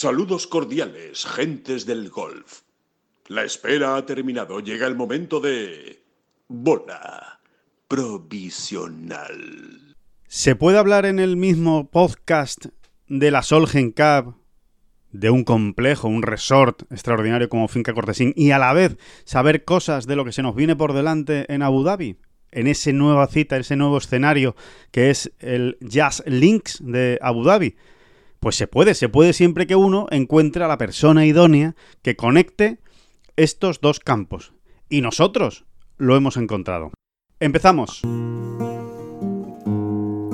[0.00, 2.60] Saludos cordiales, gentes del golf.
[3.26, 4.60] La espera ha terminado.
[4.60, 6.04] Llega el momento de...
[6.46, 7.40] Bola
[7.88, 9.26] provisional.
[10.28, 12.66] ¿Se puede hablar en el mismo podcast
[13.08, 14.36] de la Solgen Cup,
[15.10, 20.06] de un complejo, un resort extraordinario como Finca Cortesín, y a la vez saber cosas
[20.06, 22.20] de lo que se nos viene por delante en Abu Dhabi?
[22.52, 24.54] En esa nueva cita, ese nuevo escenario
[24.92, 27.74] que es el Jazz Links de Abu Dhabi.
[28.40, 32.78] Pues se puede, se puede siempre que uno encuentre a la persona idónea que conecte
[33.36, 34.52] estos dos campos.
[34.88, 35.64] Y nosotros
[35.96, 36.92] lo hemos encontrado.
[37.40, 38.02] Empezamos.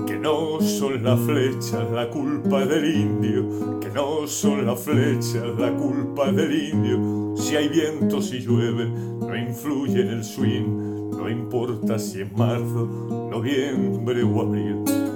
[0.06, 5.74] Que no son las flechas la culpa del indio, que no son las flechas la
[5.74, 7.34] culpa del indio.
[7.36, 13.28] Si hay viento, si llueve, no influye en el swing, no importa si es marzo,
[13.30, 15.13] noviembre o abril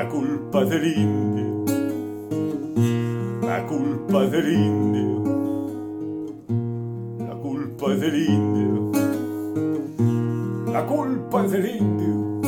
[0.00, 1.64] la culpa del indio,
[3.42, 5.22] la culpa del indio,
[7.18, 8.92] la culpa del indio,
[10.72, 12.40] la culpa del indio.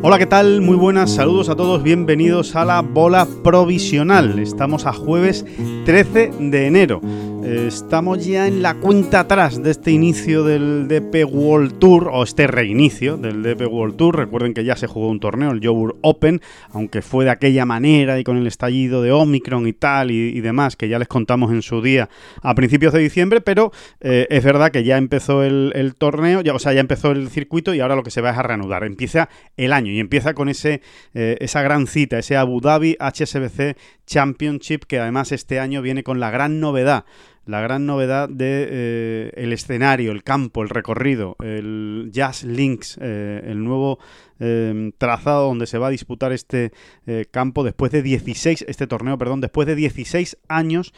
[0.00, 0.62] Hola, ¿qué tal?
[0.62, 4.38] Muy buenas, saludos a todos, bienvenidos a la bola provisional.
[4.38, 5.44] Estamos a jueves
[5.84, 7.02] 13 de enero.
[7.44, 12.46] Estamos ya en la cuenta atrás de este inicio del DP World Tour, o este
[12.46, 14.16] reinicio del DP World Tour.
[14.16, 18.20] Recuerden que ya se jugó un torneo, el Joburg Open, aunque fue de aquella manera
[18.20, 21.62] y con el estallido de Omicron y tal y, demás, que ya les contamos en
[21.62, 22.08] su día
[22.42, 26.60] a principios de diciembre, pero eh, es verdad que ya empezó el, torneo, ya, o
[26.60, 28.84] sea, ya empezó el circuito y ahora lo que se va es a reanudar.
[28.84, 30.80] Empieza el año y empieza con ese,
[31.12, 33.76] eh, esa gran cita, ese Abu Dhabi HSBC
[34.06, 37.04] Championship, que además este año viene con la gran novedad
[37.46, 43.42] la gran novedad de eh, el escenario, el campo, el recorrido, el Jazz Links, eh,
[43.44, 43.98] el nuevo
[44.38, 46.72] em, trazado donde se va a disputar este
[47.06, 50.92] eh, campo después de 16, este torneo, perdón, después de 16 años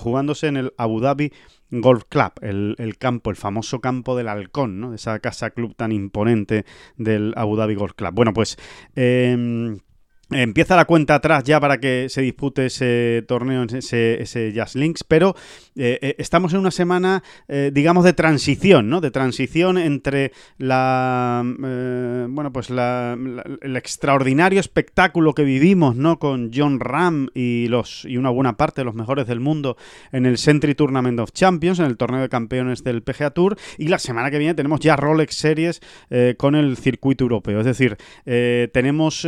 [0.00, 1.32] jugándose en el Abu Dhabi
[1.70, 4.94] Golf Club, el, el, campo, el famoso campo del halcón, ¿no?
[4.94, 6.64] Esa casa club tan imponente
[6.96, 8.14] del Abu Dhabi Golf Club.
[8.14, 8.56] Bueno, pues
[8.94, 9.78] em,
[10.30, 15.02] Empieza la cuenta atrás ya para que se dispute ese torneo, ese, ese Jazz Links,
[15.02, 15.34] pero
[15.74, 19.00] eh, eh, estamos en una semana, eh, digamos, de transición, ¿no?
[19.00, 21.42] De transición entre la,
[22.28, 26.18] bueno, pues el extraordinario espectáculo que vivimos, ¿no?
[26.18, 29.78] Con John Ram y los y una buena parte de los mejores del mundo
[30.12, 33.88] en el Century Tournament of Champions, en el torneo de campeones del PGA Tour, y
[33.88, 35.80] la semana que viene tenemos ya Rolex Series
[36.36, 39.24] con el circuito europeo, es decir, tenemos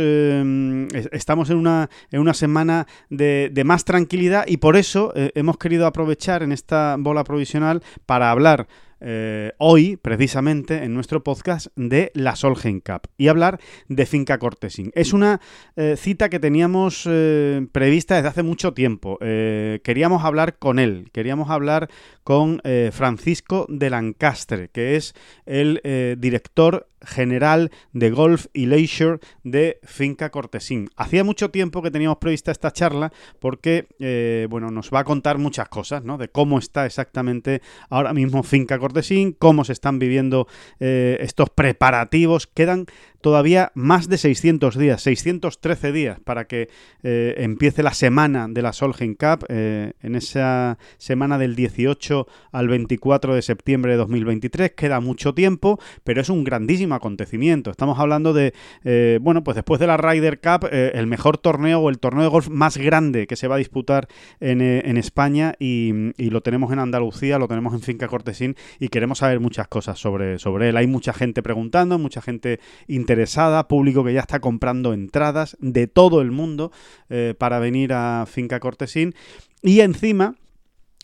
[1.11, 5.85] estamos en una, en una semana de, más tranquilidad y por eso eh, hemos querido
[5.85, 8.67] aprovechar en esta bola provisional para hablar
[9.03, 14.91] eh, hoy, precisamente, en nuestro podcast de la Solgen Cup y hablar de Finca Cortesín.
[14.93, 15.41] Es una
[15.75, 17.09] eh, cita que teníamos
[17.71, 19.17] prevista desde hace mucho tiempo.
[19.19, 21.89] queríamos hablar con él, queríamos hablar
[22.23, 22.61] con
[22.91, 25.13] Francisco de Lancastre, que es
[25.45, 25.81] el
[26.19, 30.89] director general de golf y leisure de Finca Cortesín.
[30.95, 35.37] Hacía mucho tiempo que teníamos prevista esta charla porque, eh, bueno, nos va a contar
[35.37, 36.17] muchas cosas, ¿no?
[36.17, 40.47] De cómo está exactamente ahora mismo Finca Cortesín, cómo se están viviendo
[40.79, 42.47] eh, estos preparativos.
[42.47, 42.85] Quedan
[43.21, 46.69] todavía más de 600 días, 613 días para que
[47.03, 53.35] eh, empiece la semana de la Solheim Cup, en esa semana del 18 al 24
[53.35, 54.71] de septiembre de 2023.
[54.71, 57.71] Queda mucho tiempo, pero es un grandísimo acontecimiento.
[57.71, 61.79] Estamos hablando de, eh, bueno, pues después de la Ryder Cup, eh, el mejor torneo
[61.79, 64.07] o el torneo de golf más grande que se va a disputar
[64.39, 69.17] en, eh, España y, lo tenemos en Andalucía, lo tenemos en Finca Cortesín y queremos
[69.17, 70.77] saber muchas cosas sobre, sobre él.
[70.77, 73.10] Hay mucha gente preguntando, mucha gente interesada,
[73.67, 76.71] público que ya está comprando entradas de todo el mundo
[77.37, 79.13] para venir a Finca Cortesín
[79.61, 80.35] y encima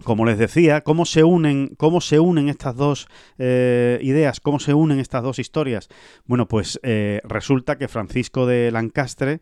[0.03, 3.07] como les decía, cómo se unen, cómo se unen estas dos
[3.37, 5.89] eh, ideas, cómo se unen estas dos historias.
[6.25, 9.39] Bueno, pues eh, resulta que Francisco de Lancastre,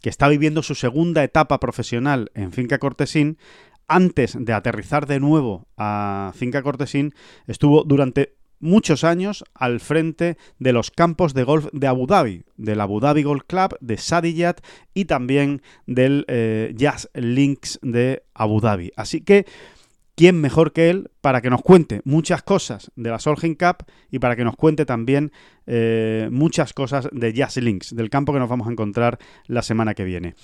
[0.00, 3.38] que está viviendo su segunda etapa profesional en Finca Cortesín,
[3.88, 7.14] antes de aterrizar de nuevo a Finca Cortesín,
[7.46, 12.80] estuvo durante muchos años al frente de los campos de golf de Abu Dhabi, del
[12.80, 14.60] Abu Dhabi Golf Club, de Sadiyat
[14.94, 18.92] y también del eh, Jazz Links de Abu Dhabi.
[18.96, 19.46] Así que
[20.14, 24.18] ¿quién mejor que él para que nos cuente muchas cosas de la Solheim Cup y
[24.18, 25.30] para que nos cuente también
[25.66, 29.94] eh, muchas cosas de Jazz Links, del campo que nos vamos a encontrar la semana
[29.94, 30.34] que viene?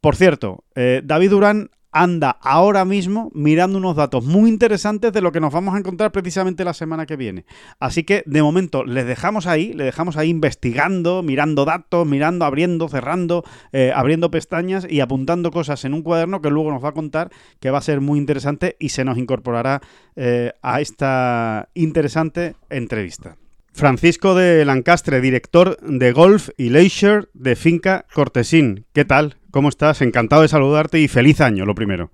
[0.00, 5.30] Por cierto, eh, David Durán anda ahora mismo mirando unos datos muy interesantes de lo
[5.30, 7.44] que nos vamos a encontrar precisamente la semana que viene.
[7.78, 12.88] Así que de momento les dejamos ahí, le dejamos ahí investigando, mirando datos, mirando, abriendo,
[12.88, 16.94] cerrando, eh, abriendo pestañas y apuntando cosas en un cuaderno que luego nos va a
[16.94, 17.30] contar
[17.60, 19.80] que va a ser muy interesante y se nos incorporará
[20.16, 23.36] eh, a esta interesante entrevista.
[23.72, 28.86] Francisco de Lancastre, director de Golf y Leisure de Finca Cortesín.
[28.92, 29.36] ¿Qué tal?
[29.50, 30.02] ¿Cómo estás?
[30.02, 32.10] Encantado de saludarte y feliz año, lo primero.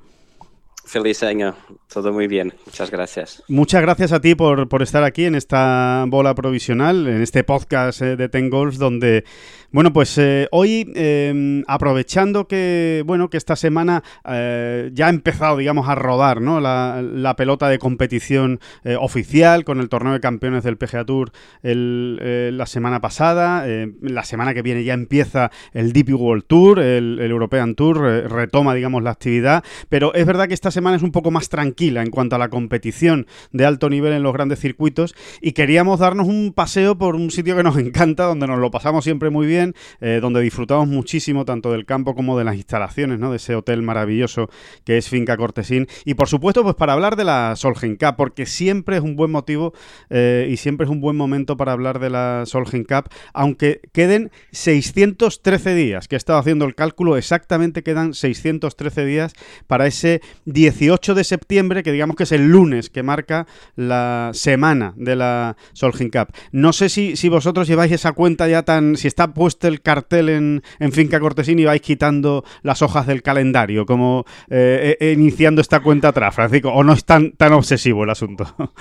[0.89, 1.55] Feliz año,
[1.93, 3.43] todo muy bien, muchas gracias.
[3.47, 8.01] Muchas gracias a ti por, por estar aquí en esta bola provisional, en este podcast
[8.01, 9.25] eh, de Ten Golf, donde,
[9.71, 15.59] bueno, pues eh, hoy, em, aprovechando que, bueno, que esta semana eh, ya ha empezado,
[15.59, 16.61] digamos, a rodar, ¿no?
[16.61, 18.59] La, pelota de competición
[18.99, 21.31] oficial con el torneo de campeones del PGA Tour
[21.63, 23.65] el, la semana pasada,
[24.01, 28.75] la semana que viene ya empieza el DP World Tour, el, el European Tour, retoma,
[28.75, 32.11] digamos, la actividad, pero es verdad que esta semana es un poco más tranquila en
[32.11, 36.53] cuanto a la competición de alto nivel en los grandes circuitos y queríamos darnos un
[36.55, 39.58] paseo por un sitio que nos encanta, donde nos lo pasamos siempre muy bien,
[40.01, 43.31] eh, donde disfrutamos muchísimo tanto del campo como de las instalaciones, ¿no?
[43.31, 44.49] de ese hotel maravilloso
[44.85, 48.47] que es Finca Cortesín y por supuesto pues para hablar de la Solgen Cup, porque
[48.47, 49.73] siempre es un buen motivo
[50.11, 54.31] eh, y siempre es un buen momento para hablar de la Solgen Cup, aunque queden
[54.53, 59.33] 613 días, que he estado haciendo el cálculo, exactamente quedan 613 días
[59.67, 63.47] para ese 10 18 de septiembre, que digamos que es el lunes que marca
[63.77, 66.29] la semana de la Solheim Cup.
[66.53, 68.97] No sé si, si vosotros lleváis esa cuenta ya tan...
[68.97, 73.87] si está el cartel en, en Finca Cortesín y vais quitando las hojas del calendario,
[73.87, 78.11] como eh, eh, iniciando esta cuenta atrás, Francisco, o no es tan, tan obsesivo el
[78.11, 78.45] asunto.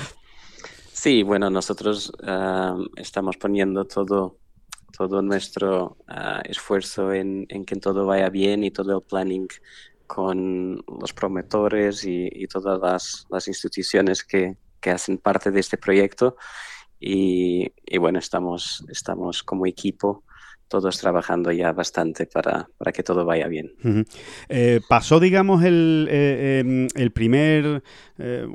[0.91, 2.11] Sí, bueno, nosotros
[2.97, 4.39] estamos poniendo todo
[4.97, 5.97] todo nuestro
[6.43, 9.47] esfuerzo en, en, que todo vaya bien y todo el planning
[10.07, 16.37] con los promotores y, todas las, las instituciones que, que, hacen parte de este proyecto.
[16.99, 20.23] Y, y, bueno, estamos, estamos como equipo
[20.67, 23.73] todos trabajando ya bastante para, para que todo vaya bien.
[24.49, 27.83] eh, pasó, digamos, el, eh, em, el primer,
[28.17, 28.47] eh,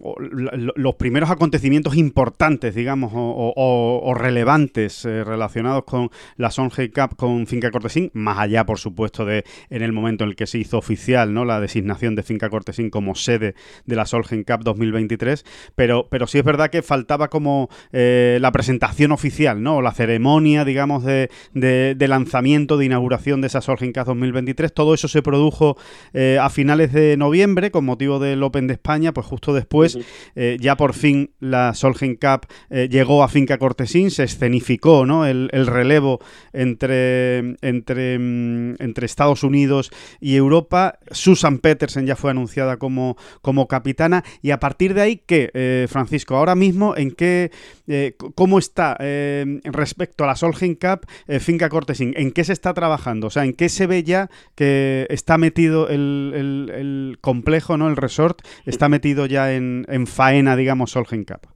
[0.76, 7.16] los primeros acontecimientos importantes, digamos, o, o, o relevantes eh, relacionados con la Songe Cup
[7.16, 10.58] con Finca Cortesín, más allá, por supuesto, de en el momento en el que se
[10.58, 11.44] hizo oficial ¿no?
[11.44, 13.54] la designación de Finca Cortesín como sede
[13.86, 15.44] de la Solgen Cup 2023,
[15.74, 19.80] pero, pero sí es verdad que faltaba como la presentación oficial, ¿no?
[19.80, 21.28] la ceremonia, digamos, de
[22.02, 24.74] de lanzamiento, de inauguración de esa Cup 2023.
[24.74, 25.76] Todo eso se produjo
[26.12, 29.96] eh, a finales de noviembre con motivo del Open de España, pues justo después
[30.34, 35.26] eh, ya por fin la Solheim Cup eh, llegó a Finca Cortesín, se escenificó ¿no?
[35.26, 36.18] el, el relevo
[36.52, 40.98] entre, entre, mm, entre Estados Unidos y Europa.
[41.12, 46.34] Susan Petersen ya fue anunciada como, como capitana y a partir de ahí, ¿qué, Francisco?
[46.34, 47.52] Ahora mismo, ¿en qué,
[48.34, 48.96] cómo está
[49.64, 51.06] respecto a la Solheim Cup
[51.40, 52.12] Finca Cortesín?
[52.16, 53.26] ¿en qué se está trabajando?
[53.26, 57.88] O sea, ¿en qué se ve ya que está metido el, complejo, ¿no?
[57.88, 61.48] El resort, está metido ya en, faena, digamos, Solgen Cup?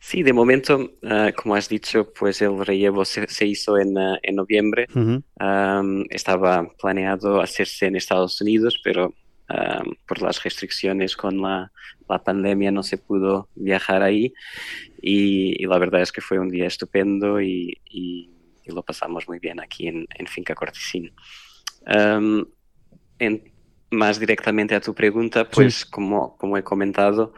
[0.00, 4.36] Sí, de momento, uh, como has dicho, pues el relevo se, hizo en, uh, en
[4.36, 4.86] noviembre.
[4.94, 5.80] Uh -huh.
[5.80, 9.12] um, estaba planeado hacerse en Estados Unidos, pero
[9.50, 11.70] um, por las restricciones con la,
[12.08, 14.32] la, pandemia no se pudo viajar ahí.
[15.02, 18.30] Y, y, la verdad es que fue un día estupendo y, y
[18.64, 21.12] y lo pasamos muy bien aquí en, en Finca Cortesín.
[21.86, 22.44] Um,
[23.18, 23.52] en,
[23.90, 25.90] más directamente a tu pregunta, pues sí.
[25.90, 27.34] como, como he comentado,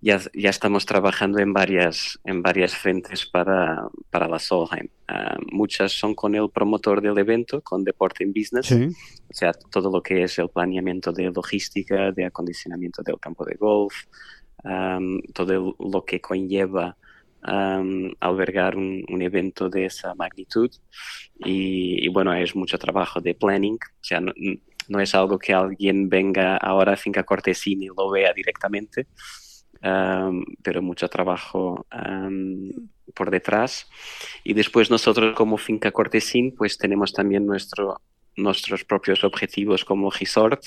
[0.00, 4.88] ya, ya estamos trabajando en varias, en varias frentes para, para la Solheim.
[5.10, 8.88] Uh, muchas son con el promotor del evento, con Deporting Business, sí.
[9.28, 13.56] o sea, todo lo que es el planeamiento de logística, de acondicionamiento del campo de
[13.56, 13.94] golf,
[14.64, 16.96] um, todo lo que conlleva
[17.46, 20.70] um, albergar un, un, evento de esa magnitud
[21.38, 24.32] y, y, bueno, es mucho trabajo de planning, o sea, no,
[24.88, 29.06] no, es algo que alguien venga ahora a Finca Cortesín y lo vea directamente,
[29.82, 32.70] um, pero mucho trabajo um,
[33.14, 33.88] por detrás.
[34.44, 38.00] Y después nosotros como Finca Cortesín pues tenemos también nuestro
[38.38, 40.62] nuestros propios objetivos como resort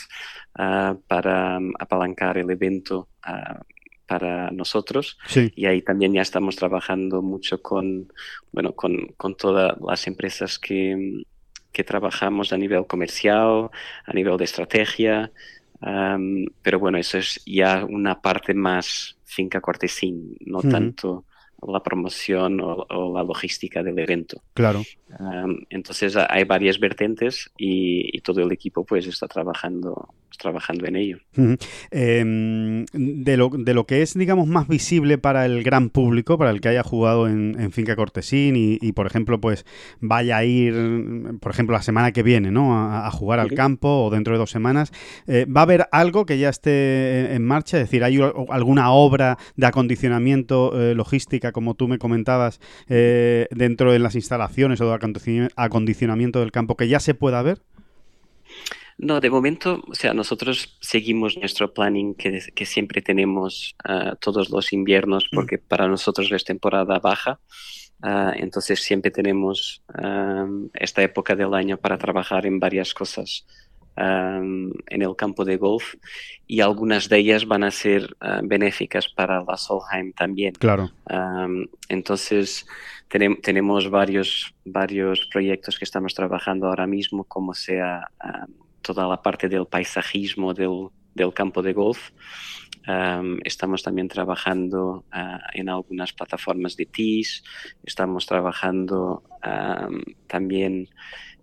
[0.59, 3.63] uh, para apalancar el evento uh,
[4.05, 5.53] para nosotros sí.
[5.55, 8.11] y ahí también ya estamos trabajando mucho con,
[8.51, 11.23] bueno, con, con todas las empresas que,
[11.71, 13.69] que, trabajamos a nivel comercial,
[14.05, 15.31] a nivel de estrategia,
[15.81, 21.25] um, pero bueno, eso es ya una parte más finca cortesín, no tanto
[21.67, 24.41] la promoción o, la logística del evento.
[24.53, 24.83] Claro.
[25.69, 31.17] entonces hay varias vertientes y, todo el equipo pues está trabajando, trabajando en ello.
[31.89, 36.51] Em, de, lo, de, lo, que es, digamos, más visible para el gran público, para
[36.51, 39.65] el que haya jugado en, Finca Cortesín y, por ejemplo, pues
[39.99, 40.73] vaya a ir,
[41.39, 42.77] por ejemplo, la semana que viene, ¿no?
[42.77, 44.91] A, jugar al campo o dentro de dos semanas,
[45.27, 47.77] eh, ¿va a haber algo que ya esté en marcha?
[47.77, 53.91] Es decir, ¿hay alguna obra de acondicionamiento eh, logística, como tú me comentabas, eh, dentro
[53.91, 54.97] de las instalaciones o de
[55.55, 57.61] acondicionamiento del campo que ya se pueda ver?
[58.97, 64.49] No, de momento, o sea, nosotros seguimos nuestro planning que, que siempre tenemos ah, todos
[64.51, 65.35] los inviernos, mm.
[65.35, 67.39] porque para nosotros es temporada baja.
[68.03, 69.83] Ah, entonces siempre tenemos
[70.73, 73.45] esta época del año para trabajar en varias cosas
[73.95, 75.95] en el campo de golf
[76.47, 80.53] y algunas de ellas van a ser ah, benéficas para la Solheim también.
[80.53, 80.91] Claro.
[81.89, 82.65] entonces
[83.41, 88.09] tenemos varios, varios proyectos que estamos trabajando ahora mismo, como sea
[88.81, 92.11] toda la parte del paisajismo del, del campo de golf.
[93.43, 97.43] estamos también trabajando uh, en algunas plataformas de TIS,
[97.83, 100.89] estamos trabajando um, también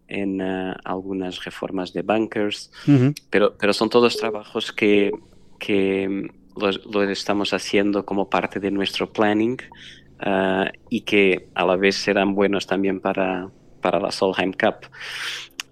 [0.09, 3.15] en uh, algunas reformas de bunkers, uh -huh.
[3.31, 5.12] pero, pero son todos trabajos que,
[5.59, 9.59] que los, lo estamos haciendo como parte de nuestro planning
[10.27, 13.50] uh, y que a la vez serán buenos también para,
[13.81, 14.88] para la Solheim Cup.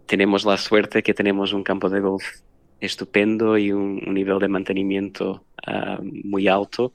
[0.07, 2.25] Tenemos la suerte que tenemos un campo de golf
[2.81, 6.93] estupendo y un, un nivel de mantenimiento uh, muy alto,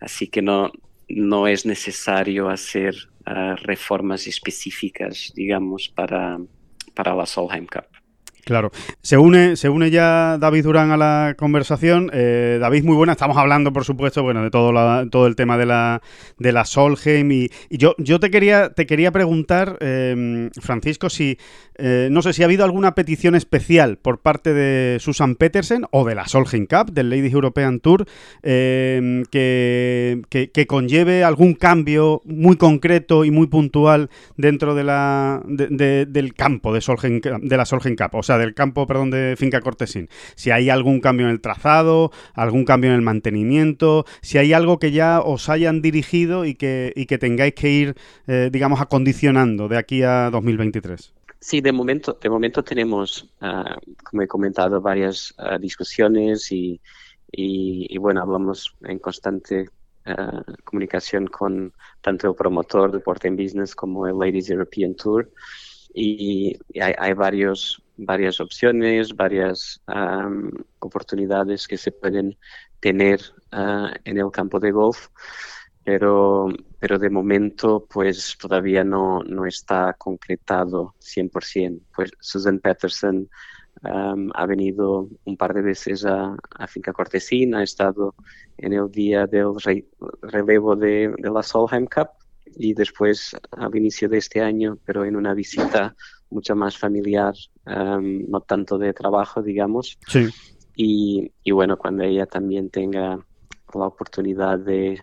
[0.00, 0.70] así que no,
[1.08, 2.94] no es necesario hacer
[3.62, 6.38] reformas específicas, digamos, para,
[6.94, 8.03] para la Solheim Cup.
[8.44, 8.72] Claro.
[9.00, 12.10] Se une, se une ya David Durán a la conversación.
[12.12, 13.12] Eh, David, muy buena.
[13.12, 16.02] Estamos hablando, por supuesto, bueno, de todo, la, todo el tema de la,
[16.38, 17.32] de la Solheim.
[17.32, 21.38] Y, yo, yo te quería, te quería preguntar, eh, Francisco, si
[21.76, 26.04] eh, no sé si ha habido alguna petición especial por parte de Susan Petersen o
[26.04, 28.06] de la Solheim Cup, del Ladies European Tour,
[28.42, 36.06] que, que, que, conlleve algún cambio muy concreto y muy puntual dentro de la, de,
[36.06, 38.14] del campo de, Solheim, de la Solheim Cup.
[38.14, 40.08] O sea, del campo, perdón, de Finca Cortesín.
[40.34, 44.78] Si hay algún cambio en el trazado, algún cambio en el mantenimiento, si hay algo
[44.78, 47.94] que ya os hayan dirigido y que, y que tengáis que ir,
[48.26, 51.14] eh, digamos, acondicionando de aquí a 2023.
[51.44, 56.80] Sí, de momento, de momento tenemos, uh, como he comentado, varias uh, discusiones y,
[57.30, 59.68] y, y, bueno, hablamos en constante
[60.06, 65.30] uh, comunicación con tanto el promotor de Port Business como el Ladies European Tour
[65.92, 69.80] y hay, hay varios varias opciones, varias
[70.80, 72.36] oportunidades que se pueden
[72.80, 73.20] tener
[73.52, 75.08] uh, en el campo de golf,
[75.84, 76.48] pero,
[76.78, 81.80] pero de momento pues todavía no, no está concretado 100%.
[81.94, 83.28] Pues Susan Peterson
[83.82, 88.14] um, ha venido un par de veces a, a Finca Cortesín, ha estado
[88.58, 89.86] en el día del re,
[90.22, 95.34] relevo de la Solheim Cup y después al inicio de este año, pero en una
[95.34, 95.94] visita
[96.30, 97.34] mucho más familiar,
[97.66, 99.98] um, no tanto de trabajo, digamos.
[100.08, 100.28] Sí.
[100.76, 103.18] Y, y, bueno, cuando ella también tenga
[103.74, 105.02] la oportunidad de,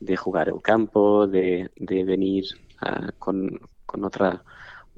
[0.00, 2.44] de jugar el campo, de, de venir
[2.82, 4.42] uh, con, con, otra,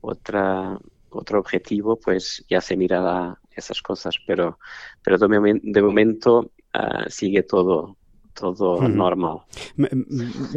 [0.01, 0.79] otra,
[1.11, 4.17] otro objetivo, pues ya se mirará esas cosas.
[4.27, 4.59] Pero,
[5.03, 7.97] pero de, momento uh, sigue todo
[8.35, 9.39] todo normal.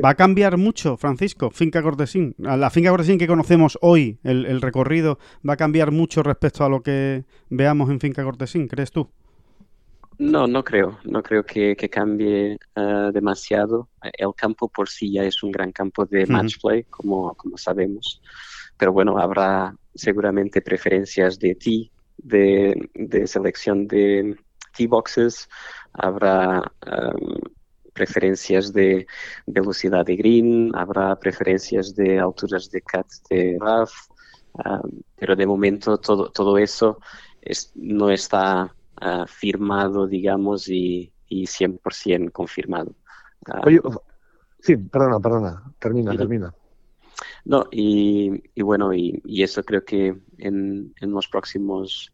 [0.03, 2.35] ¿Va a cambiar mucho, Francisco, Finca Cortesín?
[2.37, 6.69] La Finca Cortesín que conocemos hoy, el, el, recorrido, ¿va a cambiar mucho respecto a
[6.69, 9.09] lo que veamos en Finca Cortesín, crees tú?
[10.19, 13.89] No, no creo, no creo que, que cambie uh, demasiado.
[14.01, 16.31] El campo por sí ya es un gran campo de uh -huh.
[16.31, 18.19] match play, como, como sabemos,
[18.77, 24.35] pero bueno, habrá seguramente preferencias de ti, de, de selección de
[24.75, 25.49] T-boxes,
[25.93, 27.39] habrá um,
[27.97, 29.07] preferencias de
[29.47, 36.29] velocidad de green, habrá preferencias de alturas de cut de um, pero de momento todo,
[36.31, 36.99] todo eso
[37.41, 42.93] es, no está uh, firmado, digamos, y, y 100% confirmado.
[43.65, 43.79] Oye,
[44.59, 46.53] sí, perdona, perdona, termina, y, termina.
[47.45, 52.13] No, y, y bueno, y, y, eso creo que en, en los próximos,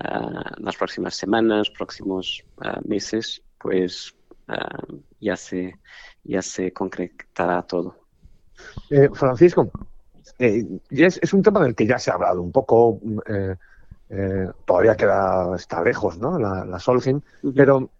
[0.00, 2.42] uh, las próximas semanas, próximos
[2.84, 4.14] meses, pues
[4.48, 5.78] uh, ya, se,
[6.24, 7.96] ya se concretará todo.
[8.90, 9.70] Eh, Francisco,
[10.38, 13.54] eh, es, es, un tema del que ya se ha hablado un poco, eh,
[14.10, 16.38] eh todavía queda, está lejos, ¿no?
[16.38, 17.22] La, la uh -huh.
[17.54, 17.90] pero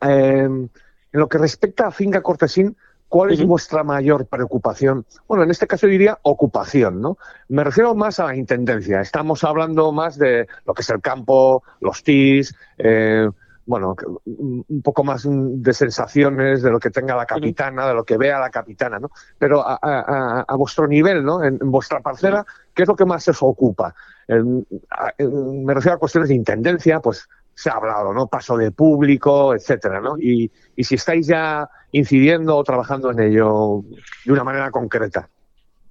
[0.00, 0.70] en
[1.12, 2.76] lo que respecta a Finca Cortesín,
[3.08, 5.06] ¿Cuál es vuestra mayor preocupación?
[5.26, 7.16] Bueno, en este caso diría ocupación, ¿no?
[7.48, 9.00] Me refiero más a la intendencia.
[9.00, 13.30] Estamos hablando más de lo que es el campo, los TIS, eh,
[13.68, 13.94] bueno,
[14.24, 18.38] un poco más de sensaciones de lo que tenga la capitana, de lo que vea
[18.38, 19.10] la capitana, ¿no?
[19.36, 21.44] Pero a, vuestro nivel, ¿no?
[21.44, 23.94] En, vuestra parcela, ¿qué es lo que más os ocupa?
[24.26, 28.26] me refiero a cuestiones de intendencia, pues se ha hablado, ¿no?
[28.26, 30.16] Paso de público, etcétera, ¿no?
[30.18, 33.84] Y, y si estáis ya incidiendo o trabajando en ello
[34.24, 35.28] de una manera concreta.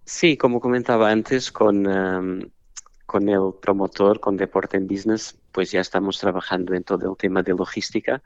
[0.04, 2.50] Sí, como comentaba antes, con, em,
[3.08, 7.42] con el promotor, con Deporte en Business, pues ya estamos trabajando en todo el tema
[7.42, 8.22] de logística.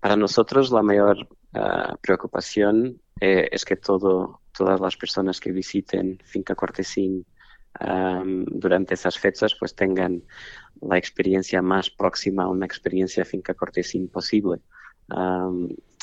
[0.00, 6.18] Para nosotros la mayor ah, preocupación eh, es que todo, todas las personas que visiten
[6.24, 7.24] Finca Cortesín
[8.46, 10.22] durante esas fechas pues tengan
[10.80, 14.60] la experiencia más próxima a una experiencia finca cortesín posible.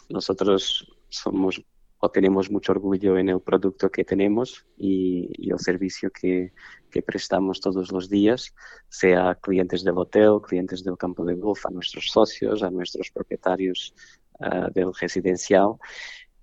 [0.09, 1.63] nosotros somos
[1.99, 6.53] o tenemos mucho orgullo en el producto que tenemos y, el servicio que,
[6.89, 8.53] que, prestamos todos los días,
[8.87, 13.93] sea clientes del hotel, clientes del campo de golf, a nuestros socios, a nuestros propietarios
[14.39, 15.73] ah, del residencial.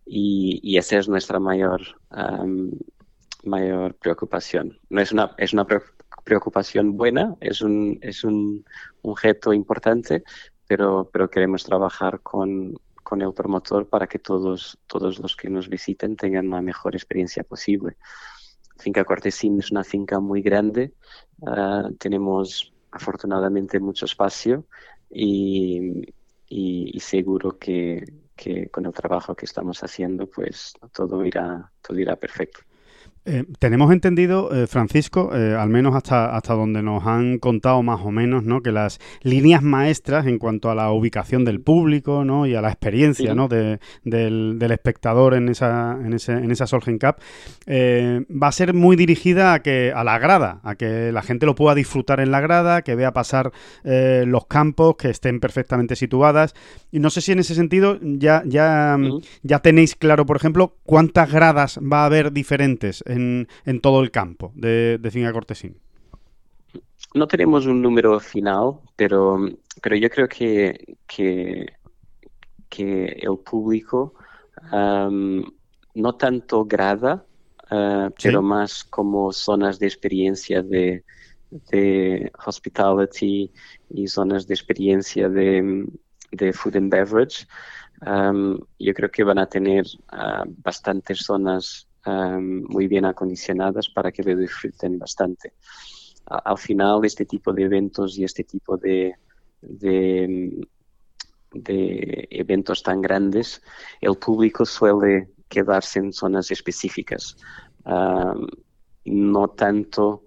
[0.04, 1.80] Y, y, esa es nuestra mayor
[3.46, 4.78] mayor preocupación.
[4.90, 5.66] No es una, es una
[6.24, 8.64] preocupación buena, es un, es un,
[9.02, 10.24] un reto importante,
[10.66, 12.74] pero, pero queremos trabajar con,
[13.06, 17.44] con el promotor para que todos, todos los que nos visiten tengan la mejor experiencia
[17.44, 17.96] posible.
[18.78, 20.92] Finca Cortesín es una finca muy grande,
[21.46, 24.64] ah, tenemos afortunadamente mucho espacio
[25.08, 26.02] y
[26.98, 28.02] seguro que,
[28.34, 32.60] que, con el trabajo que estamos haciendo pues todo irá, todo irá perfecto.
[33.28, 38.00] Eh, tenemos entendido, eh, Francisco, eh, al menos hasta, hasta donde nos han contado más
[38.04, 38.60] o menos, ¿no?
[38.60, 42.46] que las líneas maestras en cuanto a la ubicación del público ¿no?
[42.46, 43.48] y a la experiencia ¿no?
[43.48, 43.80] del,
[44.70, 47.16] espectador en esa, en, ese, en esa Solgen Cup
[47.68, 51.56] va a ser muy dirigida a, que, a la grada, a que la gente lo
[51.56, 53.50] pueda disfrutar en la grada, que vea pasar
[53.82, 56.54] los campos, que estén perfectamente situadas.
[56.92, 58.96] Y no sé si en ese sentido ya, ya,
[59.42, 64.52] ya tenéis claro, por ejemplo, cuántas gradas va a haber diferentes en, todo el campo
[64.54, 65.78] de, de Cortesín?
[67.14, 69.38] No tenemos un número final, pero,
[69.82, 71.66] pero yo creo que, que,
[72.78, 74.14] el público
[75.94, 77.24] no tanto grada,
[77.70, 81.04] uh, pero más como zonas de experiencia de,
[81.70, 83.50] de hospitality
[83.90, 85.86] y zonas de experiencia de,
[86.32, 87.46] de food and beverage.
[88.78, 94.36] yo creo que van a tener uh, bastantes zonas muy bien acondicionadas para que lo
[94.36, 95.54] disfruten bastante.
[96.26, 99.14] al final, este tipo de eventos y este tipo de,
[99.60, 100.66] de,
[102.30, 103.62] eventos tan grandes,
[104.00, 107.36] el público suele quedarse en zonas específicas,
[109.04, 110.24] no tanto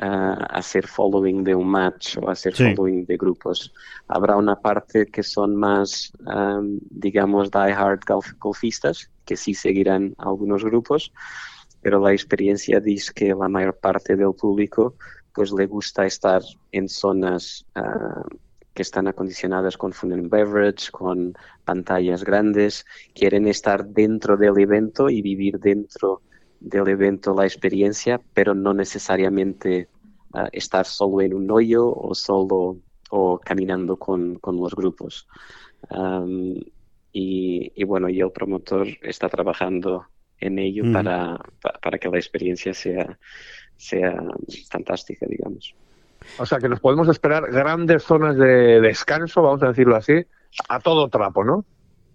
[0.00, 3.72] hacer following de un match o hacer following de grupos.
[4.06, 6.12] Habrá una parte que son más,
[6.90, 8.00] digamos, die-hard
[8.38, 11.12] golfistas, que sí seguirán algunos grupos,
[11.82, 14.94] pero la experiencia dice que la mayor parte del público
[15.34, 16.40] pues le gusta estar
[16.72, 18.24] en zonas ah,
[18.72, 21.34] que están acondicionadas con food and beverage, con
[21.66, 26.22] pantallas grandes, quieren estar dentro del evento y vivir dentro
[26.58, 29.88] del evento la experiencia, pero no necesariamente
[30.32, 32.78] ah, estar solo en un hoyo o solo
[33.10, 35.28] o caminando con, con los grupos.
[37.20, 40.06] Y, bueno, y el promotor está trabajando
[40.38, 40.92] en ello mm.
[40.92, 41.40] para,
[41.82, 43.18] para, que la experiencia sea,
[43.76, 44.22] sea
[44.70, 45.74] fantástica, digamos.
[46.38, 50.12] O sea, que nos podemos esperar grandes zonas de descanso, vamos a decirlo así,
[50.68, 51.64] a todo trapo, ¿no?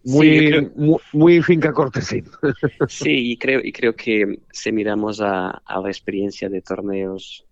[0.05, 0.71] Muy,
[1.11, 2.25] muy, finca cortesín.
[2.87, 7.45] Sí, y creo, y creo que si miramos a, a la experiencia de torneos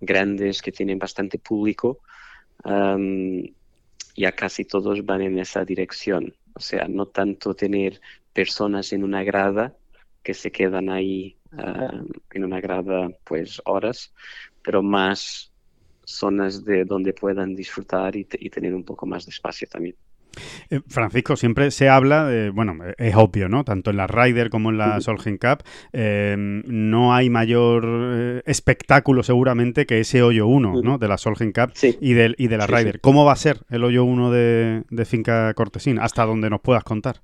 [0.00, 2.00] grandes que tienen bastante público,
[2.64, 6.32] ya casi todos van en esa dirección.
[6.56, 8.00] O sea, no tanto tener
[8.32, 9.76] personas en una grada
[10.22, 14.14] que se quedan ahí ah, en una grada pues horas,
[14.62, 15.52] pero más
[16.04, 19.96] zonas de donde puedan disfrutar y tener un poco más de espacio también.
[20.70, 23.64] Eh, Francisco, siempre se habla de, bueno, es obvio, ¿no?
[23.64, 29.22] Tanto en la Ryder como en la Solheim Cup, em, no hay mayor eh, espectáculo
[29.22, 30.98] seguramente que ese hoyo 1, ¿no?
[30.98, 33.00] De la Solheim Cup y, del, y de la Ryder.
[33.00, 35.98] ¿Cómo va a ser el hoyo 1 de, Finca Cortesín?
[35.98, 37.20] Hasta donde nos puedas contar.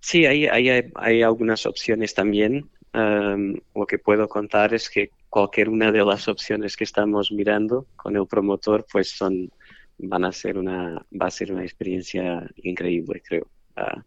[0.00, 2.68] Sí, hay, hay, hay algunas opciones también.
[2.92, 7.86] Em, lo que puedo contar es que cualquier una de las opciones que estamos mirando
[7.94, 9.50] con el promotor, pues son
[9.98, 13.48] van a ser una, va a ser una experiencia increíble, creo.
[13.76, 14.02] Ah,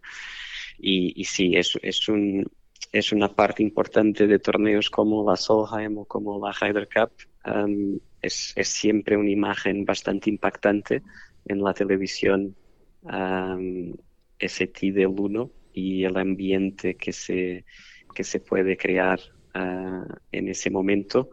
[0.79, 2.49] y, sí, es, es, un,
[2.91, 7.11] es una parte importante de torneos como la Solheim o como la Ryder Cup.
[7.45, 11.01] Um, es, es, siempre una imagen bastante impactante
[11.45, 12.55] en la televisión,
[13.03, 13.93] um,
[14.37, 17.65] ese T del 1 y el ambiente que se,
[18.13, 19.19] que se puede crear
[19.55, 21.29] uh, en ese momento.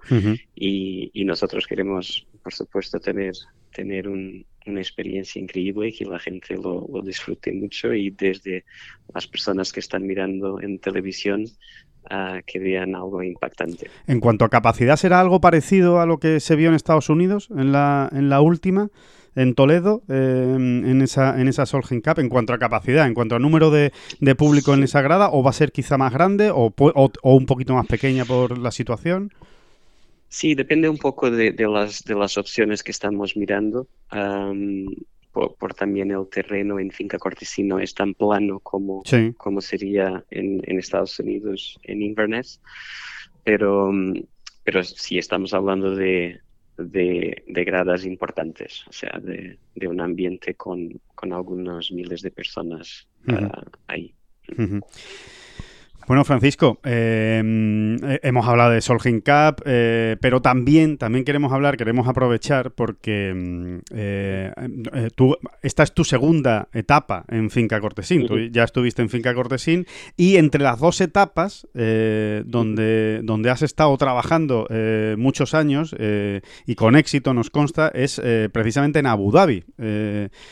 [0.55, 3.32] y, y, nosotros queremos, por supuesto, tener,
[3.74, 8.64] tener un, una experiencia increíble, que la gente lo, lo, disfrute mucho y desde
[9.12, 11.42] las personas que están mirando en televisión
[12.04, 13.90] uh, que vean algo impactante.
[14.06, 17.48] En cuanto a capacidad, ¿será algo parecido a lo que se vio en Estados Unidos
[17.50, 18.90] en la, en la última?
[19.35, 23.35] en Toledo, eh, en esa en esa Solheim Cup, en cuanto a capacidad, en cuanto
[23.35, 26.50] a número de, de público en esa grada, o va a ser quizá más grande
[26.50, 29.30] o, o, o un poquito más pequeña por la situación?
[30.28, 33.88] Sí, depende un poco de, de, las, de las opciones que estamos mirando.
[34.12, 34.86] Um,
[35.32, 39.34] por, por, también el terreno en Finca Cortesino es tan plano como, sí.
[39.36, 42.60] como sería en, en, Estados Unidos en Inverness.
[43.44, 43.92] Pero,
[44.64, 46.40] pero sí estamos hablando de,
[46.76, 52.30] de, de gradas importantes, o sea, de, de un ambiente con, con, algunos miles de
[52.30, 53.46] personas uh -huh.
[53.46, 54.14] uh, ahí.
[54.48, 54.82] Uh -huh.
[56.07, 57.42] Bueno, Francisco, eh,
[58.23, 64.53] hemos hablado de Solheim Cup, eh, pero también, también queremos hablar, queremos aprovechar porque eh,
[65.16, 68.25] tú, esta es tu segunda etapa en Finca Cortesín.
[68.29, 69.85] Tú ya estuviste en Finca Cortesín
[70.16, 74.69] y entre las dos etapas donde, donde has estado trabajando
[75.16, 75.92] muchos años
[76.66, 79.64] y con éxito, nos consta, es precisamente en Abu Dhabi.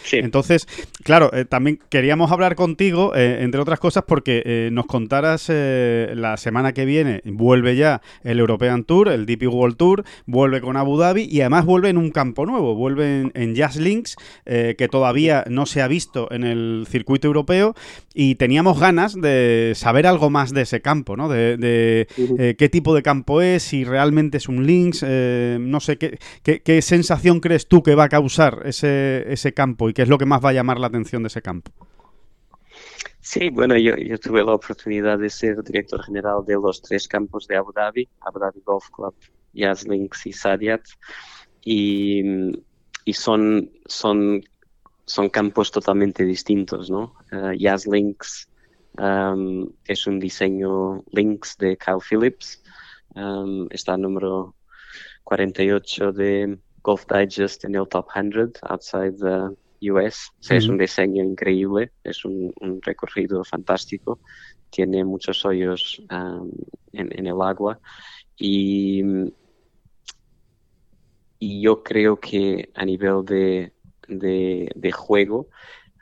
[0.03, 0.17] Sí.
[0.17, 0.67] Entonces,
[1.05, 6.85] claro, también queríamos hablar contigo, entre otras cosas, porque nos contaras eh, la semana que
[6.85, 11.41] viene vuelve ya el European Tour, el DP World Tour, vuelve con Abu Dhabi y
[11.41, 15.67] además vuelve en un campo nuevo, vuelve en, en Jazz Links, eh, que todavía no
[15.67, 17.75] se ha visto en el circuito europeo
[18.15, 21.29] y teníamos ganas de saber algo más de ese campo, ¿no?
[21.29, 22.07] De, de
[22.39, 26.61] eh, qué tipo de campo es, si realmente es un Links, no sé, ¿qué, ¿qué,
[26.61, 30.19] qué, sensación crees tú que va a causar ese, ese campo y qué es lo
[30.19, 31.73] que más va a llamar la atención de ese campo?
[33.35, 37.49] Sí, bueno, yo, yo, tuve la oportunidad de ser director general de los tres campos
[37.49, 39.13] de Abu Dhabi, Abu Dhabi Golf Club,
[39.53, 40.83] Yas Links y Sadiat,
[41.65, 42.23] y,
[43.05, 44.41] y son, son,
[45.05, 47.17] son campos totalmente distintos, ¿no?
[47.33, 48.49] Uh, Yas Links
[48.99, 52.63] um, es un diseño Links de Kyle Phillips,
[53.17, 54.55] um, está número
[55.25, 59.57] 48 de Golf Digest en el Top 100, outside the
[59.91, 60.31] US.
[60.39, 60.59] O sea, -huh.
[60.59, 64.21] Es un diseño increíble, es un, un, recorrido fantástico,
[64.71, 66.51] tiene muchos hoyos um,
[66.93, 67.79] en, en, el agua
[68.37, 69.03] y,
[71.39, 73.73] y, yo creo que a nivel de,
[74.09, 75.49] de, de juego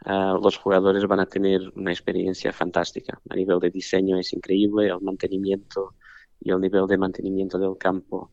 [0.06, 3.20] uh, los jugadores van a tener una experiencia fantástica.
[3.28, 5.94] A nivel de diseño es increíble, el mantenimiento
[6.40, 8.30] y el nivel de mantenimiento del campo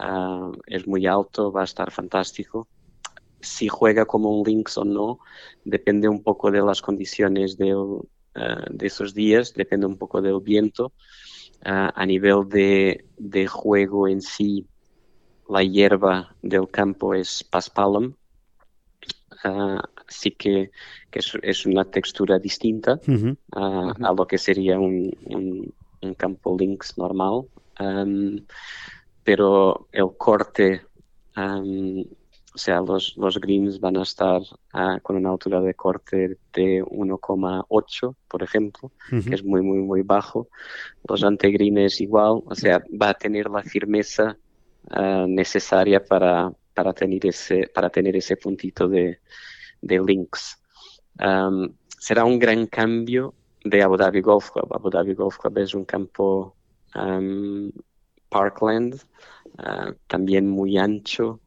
[0.00, 2.68] uh, es muy alto, va a estar fantástico
[3.40, 5.18] si juega como un Lynx o no
[5.64, 8.06] depende un poco de las condiciones de, uh,
[8.70, 10.92] de esos días, depende un poco del viento.
[11.64, 14.66] Uh, a nivel de, de, juego en sí,
[15.48, 18.14] la hierba del campo es paspalum,
[19.44, 20.70] uh, así que,
[21.10, 23.36] que es, es, una textura distinta uh -huh.
[23.50, 24.06] -huh.
[24.06, 27.46] a lo que sería un, un, un campo Lynx normal.
[27.78, 28.46] Um,
[29.22, 30.82] pero el corte
[31.36, 32.04] um,
[32.56, 36.82] o sea, los, los greens van a estar uh, con una altura de corte de
[36.82, 39.28] 1,8, por ejemplo, uh -huh.
[39.28, 40.48] que es muy, muy, muy bajo.
[41.06, 44.38] Los antegreens igual, o sea, va a tener la firmeza
[44.84, 49.20] uh, necesaria para, para, tener ese, para tener ese puntito de,
[49.82, 50.58] de links.
[51.20, 54.72] Um, será un gran cambio de Abu Dhabi Golf Club.
[54.72, 56.56] Abu Dhabi Golf Club es un campo
[56.94, 57.70] um,
[58.30, 58.94] parkland,
[59.58, 61.40] uh, también muy ancho,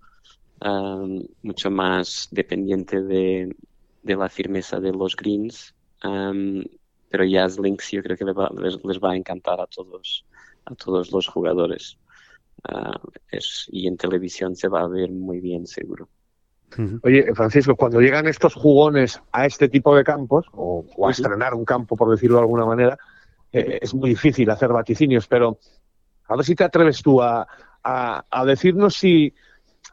[0.62, 3.56] um, mucho más dependiente de,
[4.04, 5.74] de, la firmeza de los greens.
[6.04, 6.63] Um,
[7.10, 10.26] pero Jazz Links yo creo que les va, les, les va, a encantar a todos,
[10.65, 11.98] a todos los jugadores.
[12.69, 16.10] Uh, es, y en televisión se va a ver muy bien, seguro.
[17.02, 21.56] Oye, Francisco, cuando llegan estos jugones a este tipo de campos, o, o a estrenar
[21.56, 22.98] un campo, por decirlo de alguna manera,
[23.52, 25.58] eh, es muy difícil hacer vaticinios, pero
[26.28, 27.48] a ver si te atreves tú a,
[27.84, 29.34] a, a decirnos si,